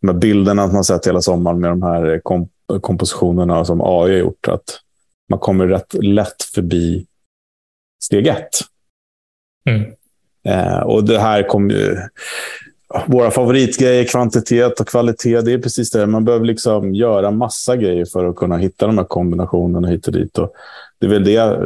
de 0.00 0.08
här 0.08 0.14
bilderna 0.14 0.66
som 0.66 0.74
man 0.74 0.84
sett 0.84 1.06
hela 1.06 1.20
sommaren 1.20 1.60
med 1.60 1.70
de 1.70 1.82
här 1.82 2.20
komp 2.22 2.50
kompositionerna 2.80 3.64
som 3.64 3.80
AI 3.80 3.86
har 3.86 4.18
gjort. 4.18 4.48
Att 4.48 4.80
man 5.28 5.38
kommer 5.38 5.66
rätt 5.66 5.94
lätt 5.94 6.42
förbi 6.54 7.06
steg 8.04 8.26
ett. 8.26 8.60
Mm. 9.70 9.84
Eh, 10.46 10.78
och 10.78 11.04
det 11.04 11.18
här 11.18 11.42
kommer 11.42 11.74
ju... 11.74 11.96
Våra 13.06 13.30
favoritgrejer, 13.30 14.04
kvantitet 14.04 14.80
och 14.80 14.88
kvalitet, 14.88 15.40
det 15.40 15.52
är 15.52 15.58
precis 15.58 15.90
det. 15.90 16.06
Man 16.06 16.24
behöver 16.24 16.46
liksom 16.46 16.94
göra 16.94 17.30
massa 17.30 17.76
grejer 17.76 18.04
för 18.04 18.24
att 18.26 18.36
kunna 18.36 18.56
hitta 18.56 18.86
de 18.86 18.98
här 18.98 19.04
kombinationerna 19.04 19.88
hit 19.88 20.06
och 20.06 20.12
dit. 20.12 20.38
Och 20.38 20.52
det 21.00 21.06
är 21.06 21.10
väl 21.10 21.24
det 21.24 21.36
eh, 21.36 21.58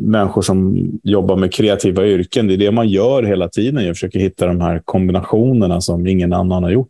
människor 0.00 0.42
som 0.42 0.88
jobbar 1.02 1.36
med 1.36 1.52
kreativa 1.52 2.06
yrken, 2.06 2.46
det 2.46 2.54
är 2.54 2.58
det 2.58 2.70
man 2.70 2.88
gör 2.88 3.22
hela 3.22 3.48
tiden. 3.48 3.84
Jag 3.84 3.96
försöker 3.96 4.18
hitta 4.18 4.46
de 4.46 4.60
här 4.60 4.82
kombinationerna 4.84 5.80
som 5.80 6.06
ingen 6.06 6.32
annan 6.32 6.62
har 6.62 6.70
gjort. 6.70 6.88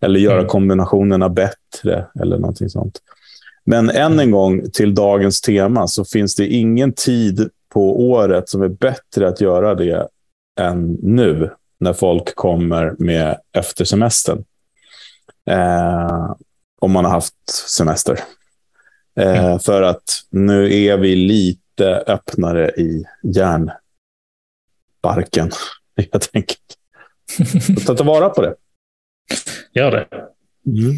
Eller 0.00 0.20
göra 0.20 0.38
mm. 0.38 0.48
kombinationerna 0.48 1.28
bättre 1.28 2.06
eller 2.20 2.38
någonting 2.38 2.68
sånt. 2.68 3.00
Men 3.64 3.90
än 3.90 4.18
en 4.18 4.30
gång 4.30 4.70
till 4.72 4.94
dagens 4.94 5.40
tema 5.40 5.88
så 5.88 6.04
finns 6.04 6.34
det 6.34 6.46
ingen 6.46 6.92
tid 6.92 7.48
på 7.72 8.10
året 8.10 8.48
som 8.48 8.62
är 8.62 8.68
bättre 8.68 9.28
att 9.28 9.40
göra 9.40 9.74
det 9.74 10.08
än 10.60 10.98
nu 11.02 11.50
när 11.80 11.92
folk 11.92 12.34
kommer 12.34 12.94
med 12.98 13.38
efter 13.52 13.84
semestern. 13.84 14.44
Eh, 15.46 16.34
om 16.80 16.92
man 16.92 17.04
har 17.04 17.12
haft 17.12 17.50
semester. 17.50 18.18
Eh, 19.16 19.44
mm. 19.44 19.58
För 19.58 19.82
att 19.82 20.22
nu 20.30 20.84
är 20.84 20.96
vi 20.96 21.16
lite 21.16 22.04
öppnare 22.06 22.70
i 22.70 23.04
hjärnbarken, 23.22 25.50
helt 25.96 26.30
enkelt. 26.32 26.78
Ta 27.86 27.94
tillvara 27.94 28.28
på 28.28 28.42
det. 28.42 28.54
Gör 29.72 29.90
det. 29.90 30.06
Mm. 30.66 30.96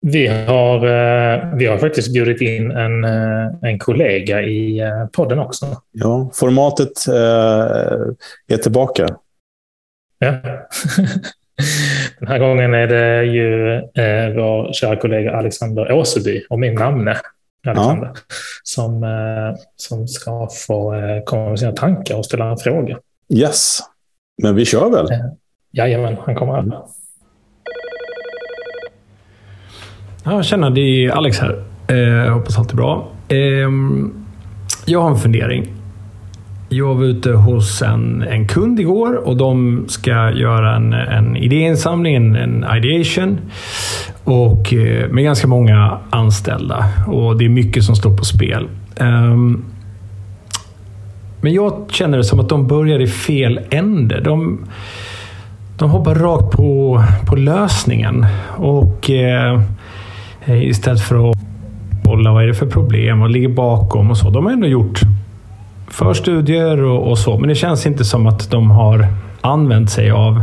Vi 0.00 0.26
har, 0.26 0.76
eh, 0.76 1.54
vi 1.54 1.66
har 1.66 1.78
faktiskt 1.78 2.12
bjudit 2.12 2.40
in 2.40 2.70
en, 2.70 3.04
eh, 3.04 3.48
en 3.62 3.78
kollega 3.78 4.42
i 4.42 4.80
eh, 4.80 5.06
podden 5.12 5.38
också. 5.38 5.66
Ja, 5.92 6.30
formatet 6.34 7.06
är 8.48 8.56
tillbaka. 8.62 9.08
Ja. 10.18 10.32
Den 12.18 12.28
här 12.28 12.38
gången 12.38 12.74
är 12.74 12.86
det 12.86 13.24
ju 13.24 13.80
vår 14.34 14.72
kära 14.72 14.96
kollega 14.96 15.36
Alexander 15.36 15.92
Åseby 15.92 16.42
och 16.50 16.58
min 16.58 16.74
namne 16.74 17.16
Alexander 17.66 18.06
ja. 18.14 18.20
som, 18.62 19.06
som 19.76 20.08
ska 20.08 20.48
få 20.66 20.94
komma 21.26 21.48
med 21.48 21.58
sina 21.58 21.72
tankar 21.72 22.16
och 22.16 22.24
ställa 22.24 22.50
en 22.50 22.56
fråga. 22.56 22.98
Yes, 23.34 23.78
men 24.42 24.54
vi 24.54 24.64
kör 24.64 24.90
väl? 24.90 25.08
Jajamän, 25.72 26.16
han 26.20 26.34
kommer 26.34 26.52
här. 26.52 26.82
Ja, 30.30 30.42
tjena, 30.42 30.70
det 30.70 30.80
är 30.80 31.10
Alex 31.10 31.38
här. 31.38 31.62
Eh, 31.86 32.32
hoppas 32.32 32.58
allt 32.58 32.72
är 32.72 32.76
bra. 32.76 33.08
Eh, 33.28 33.38
jag 34.84 35.02
har 35.02 35.10
en 35.10 35.16
fundering. 35.16 35.66
Jag 36.68 36.94
var 36.94 37.04
ute 37.04 37.30
hos 37.30 37.82
en, 37.82 38.22
en 38.22 38.48
kund 38.48 38.80
igår 38.80 39.28
och 39.28 39.36
de 39.36 39.84
ska 39.88 40.30
göra 40.30 40.76
en, 40.76 40.92
en 40.92 41.36
idéinsamling, 41.36 42.14
en, 42.14 42.36
en 42.36 42.66
ideation. 42.76 43.38
Och 44.24 44.74
eh, 44.74 45.08
med 45.08 45.24
ganska 45.24 45.46
många 45.46 45.98
anställda. 46.10 46.84
Och 47.06 47.38
det 47.38 47.44
är 47.44 47.48
mycket 47.48 47.84
som 47.84 47.96
står 47.96 48.16
på 48.16 48.24
spel. 48.24 48.68
Ehm, 48.96 49.64
men 51.40 51.52
jag 51.52 51.86
känner 51.90 52.18
det 52.18 52.24
som 52.24 52.40
att 52.40 52.48
de 52.48 52.66
börjar 52.66 53.00
i 53.00 53.06
fel 53.06 53.60
ände. 53.70 54.20
De, 54.20 54.66
de 55.78 55.90
hoppar 55.90 56.14
rakt 56.14 56.56
på, 56.56 57.04
på 57.26 57.36
lösningen. 57.36 58.26
Och 58.56 59.10
eh, 59.10 59.60
Eh, 60.48 60.68
istället 60.68 61.00
för 61.00 61.30
att 61.30 61.36
bolla 62.04 62.32
vad 62.32 62.42
är 62.42 62.46
det 62.46 62.54
för 62.54 62.66
problem 62.66 63.22
och 63.22 63.30
ligger 63.30 63.48
bakom 63.48 64.10
och 64.10 64.16
så. 64.16 64.30
De 64.30 64.44
har 64.44 64.52
ändå 64.52 64.66
gjort 64.66 65.00
förstudier 65.88 66.82
och, 66.82 67.10
och 67.10 67.18
så, 67.18 67.38
men 67.38 67.48
det 67.48 67.54
känns 67.54 67.86
inte 67.86 68.04
som 68.04 68.26
att 68.26 68.50
de 68.50 68.70
har 68.70 69.06
använt 69.40 69.90
sig 69.90 70.10
av 70.10 70.42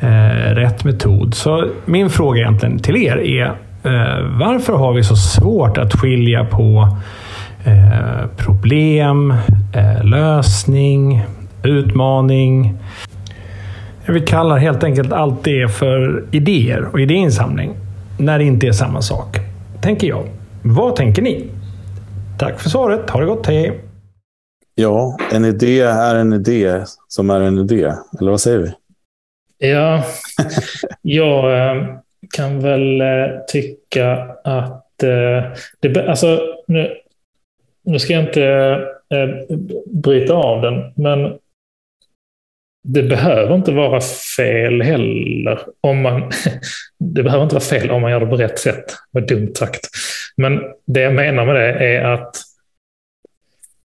eh, 0.00 0.54
rätt 0.54 0.84
metod. 0.84 1.34
Så 1.34 1.66
min 1.84 2.10
fråga 2.10 2.40
egentligen 2.40 2.78
till 2.78 2.96
er 2.96 3.16
är 3.16 3.46
eh, 3.82 4.26
varför 4.38 4.72
har 4.72 4.92
vi 4.92 5.04
så 5.04 5.16
svårt 5.16 5.78
att 5.78 5.94
skilja 5.94 6.44
på 6.44 6.96
eh, 7.64 8.26
problem, 8.36 9.34
eh, 9.74 10.04
lösning, 10.04 11.24
utmaning. 11.62 12.74
Vi 14.06 14.20
kallar 14.20 14.58
helt 14.58 14.84
enkelt 14.84 15.12
allt 15.12 15.44
det 15.44 15.68
för 15.68 16.24
idéer 16.30 16.88
och 16.92 17.00
idéinsamling 17.00 17.74
när 18.18 18.38
det 18.38 18.44
inte 18.44 18.66
är 18.66 18.72
samma 18.72 19.02
sak. 19.02 19.36
Tänker 19.80 20.06
jag. 20.06 20.28
Vad 20.62 20.96
tänker 20.96 21.22
ni? 21.22 21.50
Tack 22.38 22.60
för 22.60 22.70
svaret. 22.70 23.10
Ha 23.10 23.20
det 23.20 23.26
gott. 23.26 23.46
Hej! 23.46 23.80
Ja, 24.74 25.18
en 25.32 25.44
idé 25.44 25.80
är 25.80 26.14
en 26.14 26.32
idé 26.32 26.82
som 27.08 27.30
är 27.30 27.40
en 27.40 27.58
idé. 27.58 27.92
Eller 28.20 28.30
vad 28.30 28.40
säger 28.40 28.58
vi? 28.58 28.72
Ja, 29.68 30.04
jag 31.02 31.70
eh, 31.70 31.84
kan 32.36 32.60
väl 32.60 33.00
eh, 33.00 33.06
tycka 33.48 34.12
att 34.44 35.02
eh, 35.02 35.52
det, 35.80 36.08
alltså, 36.08 36.40
nu, 36.66 36.96
nu 37.82 37.98
ska 37.98 38.12
jag 38.12 38.24
inte 38.24 38.78
bryta 39.86 40.34
av 40.34 40.62
den, 40.62 40.92
men 40.94 41.38
det 42.86 43.02
behöver 43.02 43.54
inte 43.54 43.72
vara 43.72 44.00
fel 44.36 44.82
heller. 44.82 45.60
Om 45.80 46.02
man, 46.02 46.32
det 46.98 47.22
behöver 47.22 47.44
inte 47.44 47.54
vara 47.54 47.64
fel 47.64 47.90
om 47.90 48.02
man 48.02 48.10
gör 48.10 48.20
det 48.20 48.26
på 48.26 48.36
rätt 48.36 48.58
sätt. 48.58 48.84
Var 49.10 49.20
dumt 49.20 49.54
sagt. 49.54 49.88
Men 50.36 50.60
det 50.86 51.00
jag 51.00 51.14
menar 51.14 51.46
med 51.46 51.54
det 51.54 51.72
är 51.72 52.04
att 52.04 52.36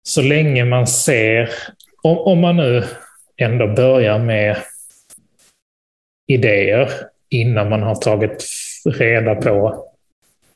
så 0.02 0.22
länge 0.22 0.64
man 0.64 0.86
ser, 0.86 1.50
om, 2.02 2.18
om 2.18 2.40
man 2.40 2.56
nu 2.56 2.84
ändå 3.36 3.66
börjar 3.66 4.18
med 4.18 4.56
idéer 6.26 6.90
innan 7.30 7.68
man 7.68 7.82
har 7.82 7.94
tagit 7.94 8.44
reda 8.84 9.34
på 9.34 9.84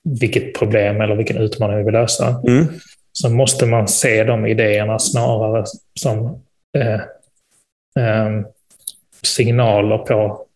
vilket 0.05 0.59
problem 0.59 1.01
eller 1.01 1.15
vilken 1.15 1.37
utmaning 1.37 1.77
vi 1.77 1.85
vill 1.85 1.93
lösa, 1.93 2.43
mm. 2.49 2.67
så 3.13 3.31
måste 3.31 3.67
man 3.67 3.89
se 3.89 4.25
de 4.25 4.47
idéerna 4.47 4.99
snarare 4.99 5.65
som 6.01 6.43
eh, 6.79 7.01
eh, 7.99 8.47
signaler 9.23 9.99
på 9.99 10.47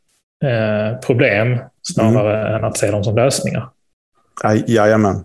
eh, 0.45 0.99
problem 1.01 1.59
snarare 1.83 2.41
mm. 2.41 2.55
än 2.55 2.65
att 2.65 2.77
se 2.77 2.91
dem 2.91 3.05
som 3.05 3.17
lösningar. 3.17 3.69
Jajamän. 4.67 5.25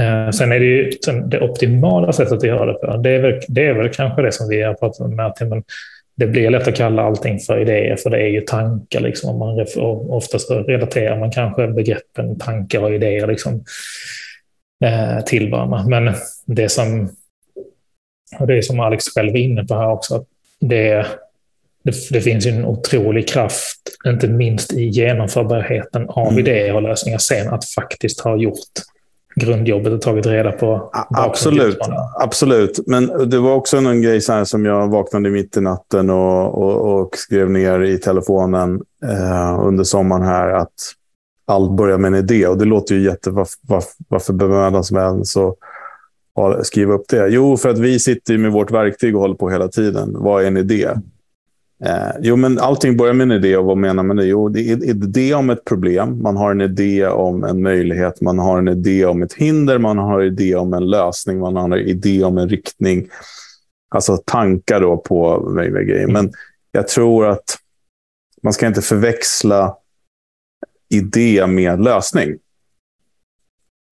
Eh, 0.00 0.30
sen 0.30 0.52
är 0.52 0.60
det 0.60 0.66
ju 0.66 0.90
det 1.26 1.40
optimala 1.40 2.12
sättet 2.12 2.32
att 2.32 2.42
göra 2.42 2.66
det 2.66 2.74
på. 2.74 2.96
Det 2.96 3.10
är 3.10 3.20
väl, 3.20 3.40
det 3.48 3.66
är 3.66 3.74
väl 3.74 3.88
kanske 3.88 4.22
det 4.22 4.32
som 4.32 4.48
vi 4.48 4.62
har 4.62 4.74
pratat 4.74 5.00
om. 5.00 5.20
Att, 5.20 5.40
men 5.40 5.62
det 6.16 6.26
blir 6.26 6.50
lätt 6.50 6.68
att 6.68 6.76
kalla 6.76 7.02
allting 7.02 7.38
för 7.38 7.60
idéer, 7.60 7.96
för 7.96 8.10
det 8.10 8.22
är 8.22 8.28
ju 8.28 8.40
tankar. 8.40 9.00
Liksom. 9.00 9.38
Man, 9.38 9.66
oftast 10.08 10.50
relaterar 10.50 11.18
man 11.18 11.30
kanske 11.30 11.68
begreppen 11.68 12.38
tankar 12.38 12.80
och 12.80 12.94
idéer 12.94 13.26
liksom, 13.26 13.64
eh, 14.84 15.24
till 15.24 15.50
varandra. 15.50 15.84
Men 15.88 16.14
det 16.46 16.68
som, 16.68 17.10
och 18.38 18.46
det 18.46 18.58
är 18.58 18.62
som 18.62 18.80
Alex 18.80 19.04
själv 19.14 19.36
är 19.36 19.40
inne 19.40 19.64
på 19.64 19.74
här 19.74 19.90
också, 19.90 20.16
att 20.16 20.26
det, 20.60 21.06
det, 21.84 21.94
det 22.10 22.20
finns 22.20 22.46
en 22.46 22.64
otrolig 22.64 23.28
kraft, 23.28 23.80
inte 24.06 24.28
minst 24.28 24.72
i 24.72 24.84
genomförbarheten 24.84 26.08
av 26.08 26.28
mm. 26.28 26.38
idéer 26.38 26.74
och 26.74 26.82
lösningar 26.82 27.18
sen, 27.18 27.48
att 27.48 27.64
faktiskt 27.64 28.20
ha 28.20 28.36
gjort 28.36 28.68
grundjobbet 29.34 29.92
och 29.92 30.00
tagit 30.00 30.26
reda 30.26 30.52
på. 30.52 30.90
Absolut, 31.10 31.78
absolut. 32.20 32.80
Men 32.86 33.30
det 33.30 33.38
var 33.38 33.54
också 33.54 33.76
en 33.76 34.02
grej 34.02 34.20
så 34.20 34.44
som 34.44 34.64
jag 34.64 34.88
vaknade 34.88 35.30
mitt 35.30 35.56
i 35.56 35.60
natten 35.60 36.10
och, 36.10 36.54
och, 36.54 37.00
och 37.00 37.16
skrev 37.16 37.50
ner 37.50 37.80
i 37.80 37.98
telefonen 37.98 38.80
eh, 39.04 39.60
under 39.66 39.84
sommaren 39.84 40.22
här 40.22 40.50
att 40.50 40.74
allt 41.46 41.72
börjar 41.72 41.98
med 41.98 42.08
en 42.08 42.18
idé. 42.18 42.46
Och 42.46 42.58
det 42.58 42.64
låter 42.64 42.94
ju 42.94 43.02
jätte... 43.02 43.30
Varför, 43.30 43.56
varför, 43.62 43.92
varför 44.08 44.32
bemödas 44.32 44.92
en 44.92 45.24
så 45.24 45.56
skriva 46.62 46.94
upp 46.94 47.08
det? 47.08 47.28
Jo, 47.28 47.56
för 47.56 47.68
att 47.68 47.78
vi 47.78 47.98
sitter 47.98 48.38
med 48.38 48.52
vårt 48.52 48.70
verktyg 48.70 49.14
och 49.14 49.20
håller 49.20 49.34
på 49.34 49.50
hela 49.50 49.68
tiden. 49.68 50.12
Vad 50.12 50.42
är 50.42 50.46
en 50.46 50.56
idé? 50.56 50.88
Eh, 51.84 52.10
jo, 52.20 52.36
men 52.36 52.58
allting 52.58 52.96
börjar 52.96 53.14
med 53.14 53.24
en 53.24 53.32
idé. 53.32 53.56
Och 53.56 53.64
vad 53.64 53.76
menar 53.76 54.02
man? 54.02 54.28
Jo, 54.28 54.48
det 54.48 54.60
är 54.60 54.72
en 54.72 54.82
idé 54.82 55.34
om 55.34 55.50
ett 55.50 55.64
problem. 55.64 56.22
Man 56.22 56.36
har 56.36 56.50
en 56.50 56.60
idé 56.60 57.06
om 57.06 57.44
en 57.44 57.62
möjlighet. 57.62 58.20
Man 58.20 58.38
har 58.38 58.58
en 58.58 58.68
idé 58.68 59.04
om 59.04 59.22
ett 59.22 59.32
hinder. 59.32 59.78
Man 59.78 59.98
har 59.98 60.20
en 60.20 60.26
idé 60.26 60.54
om 60.54 60.74
en 60.74 60.90
lösning. 60.90 61.38
Man 61.38 61.56
har 61.56 61.64
en 61.64 61.88
idé 61.88 62.24
om 62.24 62.38
en 62.38 62.48
riktning. 62.48 63.08
Alltså 63.94 64.16
tankar 64.16 64.80
då 64.80 64.96
på 64.96 65.52
grejer. 65.54 66.06
Men 66.06 66.32
jag 66.72 66.88
tror 66.88 67.26
att 67.26 67.58
man 68.42 68.52
ska 68.52 68.66
inte 68.66 68.82
förväxla 68.82 69.76
idé 70.88 71.46
med 71.46 71.84
lösning. 71.84 72.38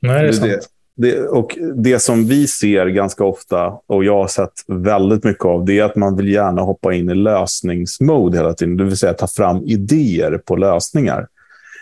Nej, 0.02 0.22
det 0.22 0.28
är 0.28 0.32
sant. 0.32 0.68
Det, 1.00 1.20
och 1.20 1.58
det 1.74 1.98
som 1.98 2.26
vi 2.26 2.46
ser 2.46 2.86
ganska 2.86 3.24
ofta, 3.24 3.72
och 3.86 4.04
jag 4.04 4.16
har 4.16 4.28
sett 4.28 4.52
väldigt 4.66 5.24
mycket 5.24 5.44
av, 5.44 5.64
det 5.64 5.78
är 5.78 5.84
att 5.84 5.96
man 5.96 6.16
vill 6.16 6.28
gärna 6.28 6.62
hoppa 6.62 6.94
in 6.94 7.10
i 7.10 7.14
lösningsmode 7.14 8.36
hela 8.36 8.54
tiden. 8.54 8.76
Det 8.76 8.84
vill 8.84 8.96
säga 8.96 9.14
ta 9.14 9.26
fram 9.26 9.62
idéer 9.64 10.38
på 10.38 10.56
lösningar. 10.56 11.26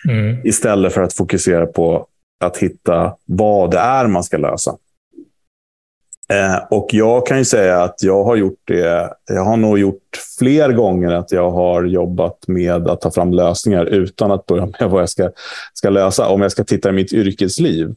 Mm. 0.08 0.46
Istället 0.46 0.92
för 0.92 1.02
att 1.02 1.14
fokusera 1.14 1.66
på 1.66 2.06
att 2.44 2.56
hitta 2.56 3.16
vad 3.24 3.70
det 3.70 3.78
är 3.78 4.06
man 4.06 4.24
ska 4.24 4.38
lösa. 4.38 4.76
Eh, 6.28 6.56
och 6.70 6.88
jag 6.92 7.26
kan 7.26 7.38
ju 7.38 7.44
säga 7.44 7.82
att 7.82 8.02
jag 8.02 8.24
har 8.24 8.36
gjort 8.36 8.60
det. 8.64 9.14
Jag 9.26 9.44
har 9.44 9.56
nog 9.56 9.78
gjort 9.78 10.16
fler 10.38 10.72
gånger 10.72 11.10
att 11.10 11.32
jag 11.32 11.50
har 11.50 11.84
jobbat 11.84 12.48
med 12.48 12.88
att 12.88 13.00
ta 13.00 13.10
fram 13.10 13.32
lösningar 13.32 13.84
utan 13.84 14.32
att 14.32 14.46
börja 14.46 14.66
med 14.80 14.90
vad 14.90 15.02
jag 15.02 15.08
ska, 15.08 15.30
ska 15.74 15.90
lösa. 15.90 16.28
Om 16.28 16.42
jag 16.42 16.52
ska 16.52 16.64
titta 16.64 16.88
i 16.88 16.92
mitt 16.92 17.12
yrkesliv 17.12 17.94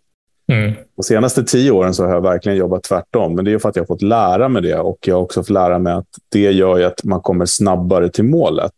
Mm. 0.52 0.74
De 0.96 1.04
senaste 1.04 1.44
tio 1.44 1.72
åren 1.72 1.94
så 1.94 2.06
har 2.06 2.14
jag 2.14 2.22
verkligen 2.22 2.58
jobbat 2.58 2.84
tvärtom. 2.84 3.36
Men 3.36 3.46
det 3.46 3.52
är 3.52 3.60
för 3.60 3.70
att 3.70 3.76
jag 3.76 3.84
har 3.84 3.88
fått 3.88 4.02
lära 4.02 4.50
mig 4.50 4.62
det. 4.62 4.80
Och 4.80 4.98
jag 5.02 5.16
har 5.16 5.22
också 5.22 5.44
fått 5.44 5.50
lära 5.50 5.80
mig 5.80 5.94
att 5.94 6.08
det 6.30 6.52
gör 6.52 6.82
att 6.82 7.04
man 7.04 7.22
kommer 7.22 7.46
snabbare 7.46 8.10
till 8.10 8.24
målet. 8.24 8.74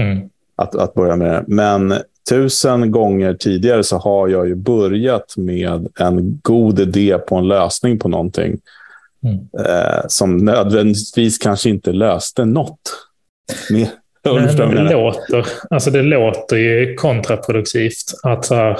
Mm. 0.00 0.28
Att, 0.56 0.74
att 0.74 0.94
börja 0.94 1.16
med 1.16 1.30
det. 1.30 1.44
Men 1.46 1.94
tusen 2.30 2.90
gånger 2.90 3.34
tidigare 3.34 3.84
så 3.84 3.96
har 3.96 4.28
jag 4.28 4.48
ju 4.48 4.54
börjat 4.54 5.36
med 5.36 5.88
en 5.98 6.40
god 6.42 6.80
idé 6.80 7.18
på 7.18 7.36
en 7.36 7.48
lösning 7.48 7.98
på 7.98 8.08
någonting. 8.08 8.58
Mm. 9.24 9.38
Eh, 9.66 10.02
som 10.08 10.36
nödvändigtvis 10.36 11.38
kanske 11.38 11.70
inte 11.70 11.92
löste 11.92 12.44
något. 12.44 12.78
Med, 13.70 13.88
Nej, 14.24 14.56
det, 14.56 14.92
låter, 14.92 15.46
alltså 15.70 15.90
det 15.90 16.02
låter 16.02 16.56
ju 16.56 16.94
kontraproduktivt 16.94 18.14
att 18.22 18.44
så 18.44 18.54
här, 18.54 18.78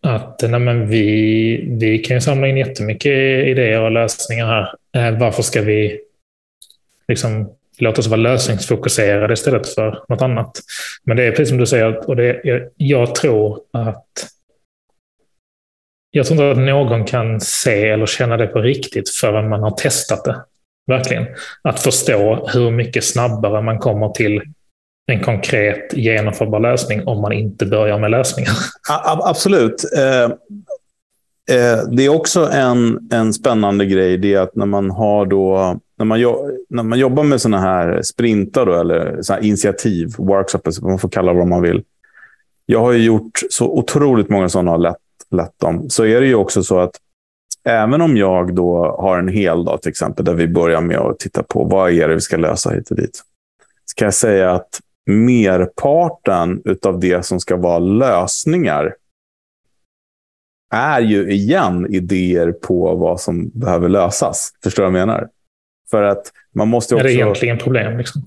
att 0.00 0.42
nej 0.42 0.60
men 0.60 0.88
vi, 0.88 1.76
vi 1.80 1.98
kan 1.98 2.16
ju 2.16 2.20
samla 2.20 2.48
in 2.48 2.56
jättemycket 2.56 3.12
idéer 3.46 3.80
och 3.80 3.90
lösningar 3.90 4.46
här. 4.46 5.08
Eh, 5.08 5.18
varför 5.18 5.42
ska 5.42 5.62
vi 5.62 6.00
liksom 7.08 7.50
låta 7.78 8.00
oss 8.00 8.06
vara 8.06 8.20
lösningsfokuserade 8.20 9.34
istället 9.34 9.68
för 9.68 10.04
något 10.08 10.22
annat? 10.22 10.60
Men 11.04 11.16
det 11.16 11.24
är 11.24 11.30
precis 11.30 11.48
som 11.48 11.58
du 11.58 11.66
säger, 11.66 12.08
och 12.08 12.16
det, 12.16 12.40
jag, 12.44 12.62
jag 12.76 13.14
tror 13.14 13.60
att 13.72 14.06
jag 16.10 16.26
tror 16.26 16.50
inte 16.50 16.60
att 16.60 16.66
någon 16.66 17.04
kan 17.04 17.40
se 17.40 17.88
eller 17.88 18.06
känna 18.06 18.36
det 18.36 18.46
på 18.46 18.60
riktigt 18.60 19.10
förrän 19.10 19.48
man 19.48 19.62
har 19.62 19.70
testat 19.70 20.24
det. 20.24 20.44
Verkligen. 20.86 21.26
Att 21.62 21.80
förstå 21.80 22.48
hur 22.52 22.70
mycket 22.70 23.04
snabbare 23.04 23.62
man 23.62 23.78
kommer 23.78 24.08
till 24.08 24.42
en 25.06 25.22
konkret 25.22 25.92
genomförbar 25.92 26.60
lösning 26.60 27.06
om 27.06 27.20
man 27.20 27.32
inte 27.32 27.66
börjar 27.66 27.98
med 27.98 28.10
lösningar. 28.10 28.52
Absolut. 29.04 29.84
Eh, 29.96 30.24
eh, 31.56 31.78
det 31.90 32.04
är 32.04 32.08
också 32.08 32.48
en, 32.52 33.08
en 33.12 33.32
spännande 33.32 33.86
grej, 33.86 34.16
det 34.16 34.34
är 34.34 34.40
att 34.40 34.56
när 34.56 34.66
man 34.66 34.90
har 34.90 35.26
då 35.26 35.76
när 35.98 36.04
man, 36.04 36.20
när 36.68 36.82
man 36.82 36.98
jobbar 36.98 37.24
med 37.24 37.40
sådana 37.40 37.60
här 37.60 38.02
sprintar 38.02 38.66
då, 38.66 38.74
eller 38.80 39.22
såna 39.22 39.40
initiativ, 39.40 40.08
workshops, 40.18 40.80
man 40.80 40.98
får 40.98 41.08
kalla 41.08 41.32
det 41.32 41.38
vad 41.38 41.48
man 41.48 41.62
vill, 41.62 41.82
jag 42.66 42.80
har 42.80 42.92
ju 42.92 43.04
gjort 43.04 43.40
så 43.50 43.66
otroligt 43.66 44.28
många 44.28 44.48
sådana 44.48 44.72
och 44.72 44.80
lett, 44.80 44.96
lett 45.30 45.58
dem. 45.58 45.90
Så 45.90 46.04
är 46.04 46.20
det 46.20 46.26
ju 46.26 46.34
också 46.34 46.62
så 46.62 46.78
att 46.78 46.96
även 47.64 48.00
om 48.00 48.16
jag 48.16 48.54
då 48.54 48.96
har 48.98 49.18
en 49.18 49.28
hel 49.28 49.64
dag 49.64 49.82
till 49.82 49.90
exempel, 49.90 50.24
där 50.24 50.34
vi 50.34 50.48
börjar 50.48 50.80
med 50.80 50.98
att 50.98 51.18
titta 51.18 51.42
på 51.42 51.64
vad 51.64 51.92
är 51.92 52.08
det 52.08 52.14
vi 52.14 52.20
ska 52.20 52.36
lösa 52.36 52.70
hit 52.70 52.90
och 52.90 52.96
dit. 52.96 53.22
Så 53.84 53.94
kan 53.94 54.06
jag 54.06 54.14
säga 54.14 54.50
att 54.50 54.80
merparten 55.06 56.62
av 56.86 57.00
det 57.00 57.26
som 57.26 57.40
ska 57.40 57.56
vara 57.56 57.78
lösningar 57.78 58.94
är 60.74 61.00
ju 61.00 61.32
igen 61.32 61.86
idéer 61.90 62.52
på 62.52 62.94
vad 62.94 63.20
som 63.20 63.48
behöver 63.48 63.88
lösas. 63.88 64.52
Förstår 64.62 64.82
du 64.82 64.90
vad 64.90 65.00
jag 65.00 65.06
menar? 65.06 65.28
För 65.90 66.02
att 66.02 66.32
man 66.54 66.68
måste 66.68 66.94
också... 66.94 67.06
Är 67.06 67.08
det 67.08 67.14
egentligen 67.14 67.58
problem? 67.58 67.98
Liksom? 67.98 68.22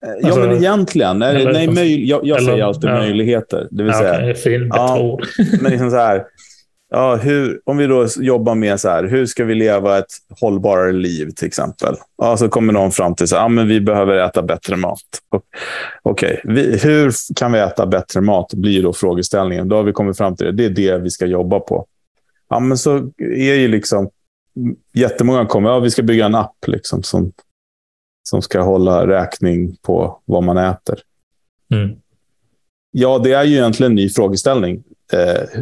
Ja, 0.00 0.26
alltså, 0.26 0.40
men 0.40 0.56
egentligen. 0.56 1.22
Eller, 1.22 1.52
nej, 1.52 1.68
möj... 1.68 2.08
jag, 2.08 2.26
jag 2.26 2.38
eller, 2.38 2.52
säger 2.52 2.64
alltid 2.64 2.90
ja. 2.90 2.94
möjligheter. 2.94 3.68
Det 3.70 3.82
vill 3.82 3.92
ja, 3.92 3.98
säga, 3.98 4.14
okay, 4.14 4.34
fin, 4.34 4.70
ja, 4.74 5.18
men 5.60 5.72
liksom 5.72 5.90
så 5.90 5.96
här, 5.96 6.24
ja, 6.92 7.16
hur, 7.16 7.60
om 7.64 7.76
vi 7.76 7.86
då 7.86 8.06
jobbar 8.16 8.54
med 8.54 8.80
så 8.80 8.88
här, 8.88 9.04
hur 9.04 9.26
ska 9.26 9.44
vi 9.44 9.54
leva 9.54 9.98
ett 9.98 10.12
hållbarare 10.40 10.92
liv 10.92 11.30
till 11.36 11.46
exempel? 11.46 11.94
Ja, 12.16 12.36
så 12.36 12.48
kommer 12.48 12.72
någon 12.72 12.92
fram 12.92 13.14
till 13.14 13.24
att 13.24 13.30
ja, 13.30 13.48
vi 13.48 13.80
behöver 13.80 14.16
äta 14.16 14.42
bättre 14.42 14.76
mat. 14.76 14.98
Okej, 16.02 16.40
okay. 16.44 16.78
hur 16.78 17.34
kan 17.34 17.52
vi 17.52 17.58
äta 17.58 17.86
bättre 17.86 18.20
mat? 18.20 18.54
blir 18.54 18.82
då 18.82 18.92
frågeställningen. 18.92 19.68
Då 19.68 19.76
har 19.76 19.82
vi 19.82 19.92
kommit 19.92 20.16
fram 20.16 20.36
till 20.36 20.46
det. 20.46 20.52
Det 20.52 20.64
är 20.64 20.70
det 20.70 20.98
vi 20.98 21.10
ska 21.10 21.26
jobba 21.26 21.60
på. 21.60 21.86
Ja, 22.48 22.60
men 22.60 22.78
så 22.78 22.96
är 23.18 23.54
ju 23.54 23.68
liksom 23.68 24.10
jättemånga 24.92 25.46
kommer, 25.46 25.68
ja, 25.70 25.78
vi 25.78 25.90
ska 25.90 26.02
bygga 26.02 26.26
en 26.26 26.34
app 26.34 26.66
liksom, 26.66 27.02
som, 27.02 27.32
som 28.22 28.42
ska 28.42 28.60
hålla 28.60 29.06
räkning 29.06 29.76
på 29.82 30.20
vad 30.24 30.42
man 30.42 30.56
äter. 30.56 30.98
Mm. 31.74 31.96
Ja, 32.90 33.18
det 33.18 33.32
är 33.32 33.44
ju 33.44 33.56
egentligen 33.56 33.92
en 33.92 33.96
ny 33.96 34.08
frågeställning. 34.08 34.82
Eh, 35.12 35.60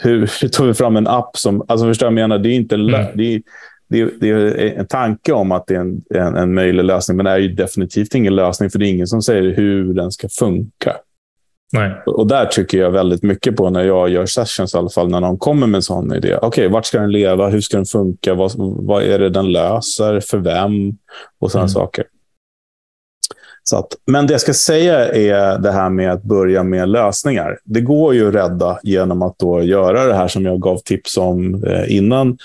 hur, 0.00 0.30
hur 0.40 0.48
tar 0.48 0.66
vi 0.66 0.74
fram 0.74 0.96
en 0.96 1.06
app 1.06 1.36
som... 1.36 1.62
Alltså 1.68 1.86
förstår 1.86 2.06
jag 2.06 2.12
menar? 2.12 2.38
Det 2.38 2.48
är, 2.48 2.54
inte, 2.54 2.74
mm. 2.74 3.06
det, 3.14 3.34
är, 3.34 3.42
det, 3.88 4.00
är, 4.00 4.10
det 4.20 4.28
är 4.28 4.78
en 4.78 4.86
tanke 4.86 5.32
om 5.32 5.52
att 5.52 5.66
det 5.66 5.74
är 5.74 5.80
en, 5.80 6.02
en, 6.14 6.36
en 6.36 6.54
möjlig 6.54 6.84
lösning, 6.84 7.16
men 7.16 7.24
det 7.24 7.30
är 7.30 7.38
ju 7.38 7.48
definitivt 7.48 8.14
ingen 8.14 8.36
lösning, 8.36 8.70
för 8.70 8.78
det 8.78 8.86
är 8.86 8.90
ingen 8.90 9.06
som 9.06 9.22
säger 9.22 9.54
hur 9.54 9.94
den 9.94 10.10
ska 10.12 10.28
funka. 10.28 10.96
Nej. 11.72 11.92
Och 12.06 12.26
där 12.26 12.46
tycker 12.46 12.78
jag 12.78 12.90
väldigt 12.90 13.22
mycket 13.22 13.56
på 13.56 13.70
när 13.70 13.82
jag 13.82 14.08
gör 14.08 14.26
sessions, 14.26 14.74
i 14.74 14.78
alla 14.78 14.88
fall 14.88 15.08
när 15.08 15.20
någon 15.20 15.38
kommer 15.38 15.66
med 15.66 15.78
en 15.78 15.82
sån 15.82 16.14
idé. 16.14 16.36
Okej, 16.36 16.48
okay, 16.48 16.68
vart 16.68 16.86
ska 16.86 17.00
den 17.00 17.12
leva? 17.12 17.48
Hur 17.48 17.60
ska 17.60 17.76
den 17.76 17.86
funka? 17.86 18.34
Vad, 18.34 18.52
vad 18.56 19.02
är 19.02 19.18
det 19.18 19.28
den 19.28 19.52
löser? 19.52 20.20
För 20.20 20.38
vem? 20.38 20.72
Och 21.38 21.50
sådana 21.50 21.64
mm. 21.64 21.68
saker. 21.68 22.04
Så 23.68 23.76
att, 23.76 23.96
men 24.06 24.26
det 24.26 24.34
jag 24.34 24.40
ska 24.40 24.54
säga 24.54 25.14
är 25.14 25.58
det 25.58 25.72
här 25.72 25.90
med 25.90 26.12
att 26.12 26.22
börja 26.22 26.62
med 26.62 26.88
lösningar. 26.88 27.58
Det 27.64 27.80
går 27.80 28.14
ju 28.14 28.28
att 28.28 28.34
rädda 28.34 28.78
genom 28.82 29.22
att 29.22 29.38
då 29.38 29.62
göra 29.62 30.04
det 30.04 30.14
här 30.14 30.28
som 30.28 30.44
jag 30.44 30.60
gav 30.60 30.78
tips 30.78 31.16
om 31.16 31.64
eh, 31.64 31.96
innan. 31.96 32.38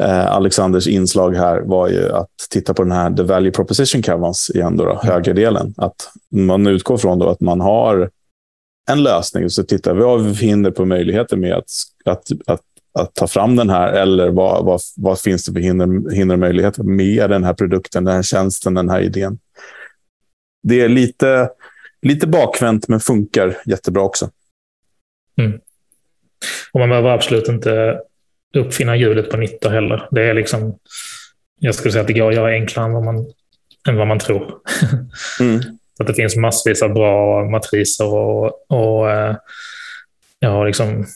Eh, 0.00 0.34
Alexanders 0.34 0.86
inslag 0.86 1.36
här 1.36 1.60
var 1.60 1.88
ju 1.88 2.12
att 2.12 2.30
titta 2.50 2.74
på 2.74 2.82
den 2.82 2.92
här 2.92 3.10
The 3.10 3.22
Value 3.22 3.50
Proposition 3.50 4.02
Canvas 4.02 4.50
igen, 4.50 4.76
då, 4.76 4.84
då, 4.84 5.00
högerdelen. 5.02 5.74
Att 5.76 6.10
man 6.30 6.66
utgår 6.66 6.96
från 6.96 7.18
då 7.18 7.28
att 7.28 7.40
man 7.40 7.60
har 7.60 8.10
en 8.90 9.02
lösning 9.02 9.44
och 9.44 9.52
så 9.52 9.62
tittar 9.62 9.94
vi 9.94 10.02
vad 10.02 10.24
vi 10.24 10.32
hinder 10.32 10.70
på 10.70 10.84
möjligheter 10.84 11.36
med 11.36 11.54
att, 11.54 11.70
att, 12.04 12.24
att, 12.46 12.60
att 12.98 13.14
ta 13.14 13.26
fram 13.26 13.56
den 13.56 13.70
här 13.70 13.92
eller 13.92 14.30
vad, 14.30 14.64
vad, 14.64 14.80
vad 14.96 15.18
finns 15.18 15.46
det 15.46 15.52
för 15.52 15.60
hinder, 15.60 16.14
hinder 16.14 16.34
och 16.34 16.40
möjligheter 16.40 16.82
med 16.82 17.30
den 17.30 17.44
här 17.44 17.54
produkten, 17.54 18.04
den 18.04 18.14
här 18.14 18.22
tjänsten, 18.22 18.74
den 18.74 18.88
här 18.88 19.00
idén 19.00 19.38
det 20.64 20.80
är 20.80 20.88
lite, 20.88 21.50
lite 22.02 22.26
bakvänt, 22.26 22.88
men 22.88 23.00
funkar 23.00 23.56
jättebra 23.66 24.02
också. 24.02 24.30
Mm. 25.38 25.60
Och 26.72 26.80
man 26.80 26.88
behöver 26.88 27.10
absolut 27.10 27.48
inte 27.48 28.00
uppfinna 28.56 28.96
hjulet 28.96 29.30
på 29.30 29.36
90 29.36 29.70
heller. 29.70 30.08
Det 30.10 30.22
är 30.22 30.34
liksom, 30.34 30.78
jag 31.60 31.74
skulle 31.74 31.92
säga 31.92 32.00
att 32.00 32.06
det 32.06 32.12
går 32.12 32.28
att 32.28 32.34
göra 32.34 32.50
enklare 32.50 32.86
än 32.86 32.92
vad 32.92 33.04
man, 33.04 33.26
än 33.88 33.96
vad 33.96 34.06
man 34.06 34.18
tror. 34.18 34.54
Mm. 35.40 35.60
att 35.98 36.06
det 36.06 36.14
finns 36.14 36.36
massvis 36.36 36.82
av 36.82 36.92
bra 36.92 37.44
matriser 37.50 38.06
och, 38.06 38.70
och 38.70 39.10
eh, 39.10 39.36
ja, 40.38 40.64
liksom 40.64 41.06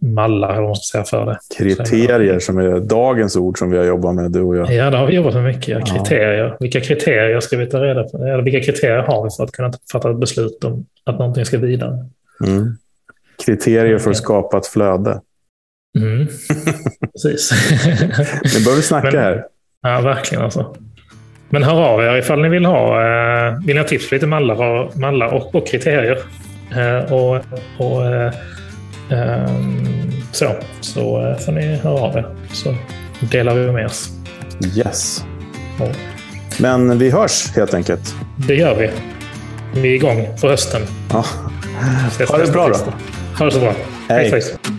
mallar, 0.00 0.48
eller 0.48 0.60
vad 0.60 0.68
man 0.68 0.76
ska 0.76 1.04
säga, 1.04 1.04
för 1.04 1.26
det. 1.26 1.38
Kriterier 1.56 2.38
som 2.38 2.58
är 2.58 2.80
dagens 2.80 3.36
ord 3.36 3.58
som 3.58 3.70
vi 3.70 3.78
har 3.78 3.84
jobbat 3.84 4.14
med, 4.14 4.32
du 4.32 4.40
och 4.40 4.56
jag. 4.56 4.72
Ja, 4.72 4.90
det 4.90 4.96
har 4.96 5.06
vi 5.06 5.14
jobbat 5.14 5.34
med 5.34 5.44
mycket. 5.44 5.68
Ja. 5.68 5.80
Kriterier. 5.80 6.56
Vilka 6.60 6.80
kriterier 6.80 7.40
ska 7.40 7.56
vi 7.56 7.66
ta 7.66 7.84
reda 7.84 8.04
på? 8.04 8.16
Eller 8.16 8.42
vilka 8.42 8.60
kriterier 8.60 9.02
har 9.02 9.24
vi 9.24 9.30
för 9.36 9.44
att 9.44 9.52
kunna 9.52 9.72
fatta 9.92 10.10
ett 10.10 10.18
beslut 10.20 10.64
om 10.64 10.86
att 11.04 11.18
någonting 11.18 11.44
ska 11.44 11.58
vidare? 11.58 12.06
Mm. 12.46 12.76
Kriterier 13.46 13.98
för 13.98 14.10
att 14.10 14.16
skapa 14.16 14.58
ett 14.58 14.66
flöde. 14.66 15.20
Mm. 15.98 16.26
Precis. 17.12 17.50
nu 18.58 18.64
börjar 18.64 18.76
vi 18.76 18.82
snacka 18.82 19.10
Men, 19.10 19.20
här. 19.20 19.44
Ja, 19.82 20.00
verkligen 20.00 20.44
alltså. 20.44 20.76
Men 21.50 21.62
hör 21.62 21.80
av 21.80 22.00
er 22.00 22.16
ifall 22.16 22.42
ni 22.42 22.48
vill 22.48 22.64
ha, 22.64 23.00
eh, 23.00 23.58
vill 23.66 23.74
ni 23.74 23.80
ha 23.80 23.88
tips 23.88 24.08
på 24.08 24.14
lite 24.14 24.26
mallar 24.26 24.62
och, 24.62 24.96
mallar 24.96 25.34
och, 25.34 25.54
och 25.54 25.66
kriterier. 25.66 26.18
Eh, 26.76 27.12
och, 27.12 27.36
och 27.78 28.06
eh, 28.06 28.32
så, 30.32 30.54
så 30.80 31.30
eh, 31.30 31.38
får 31.38 31.52
ni 31.52 31.76
höra 31.76 32.00
av 32.00 32.16
er. 32.16 32.26
Så 32.52 32.74
delar 33.20 33.54
vi 33.54 33.72
med 33.72 33.86
oss. 33.86 34.10
Yes. 34.76 35.24
Ja. 35.78 35.86
Men 36.58 36.98
vi 36.98 37.10
hörs 37.10 37.50
helt 37.56 37.74
enkelt. 37.74 38.14
Det 38.36 38.54
gör 38.54 38.74
vi. 38.74 38.90
Vi 39.80 39.88
är 39.88 39.94
igång 39.94 40.28
för 40.36 40.48
hösten. 40.48 40.82
Ja. 41.12 41.24
Ha 42.28 42.38
det 42.38 42.52
bra 42.52 42.68
då. 42.68 42.74
Ha 43.38 43.44
det 43.44 43.50
så 43.50 43.60
bra. 43.60 43.74
Hej. 44.08 44.30
Hej 44.30 44.77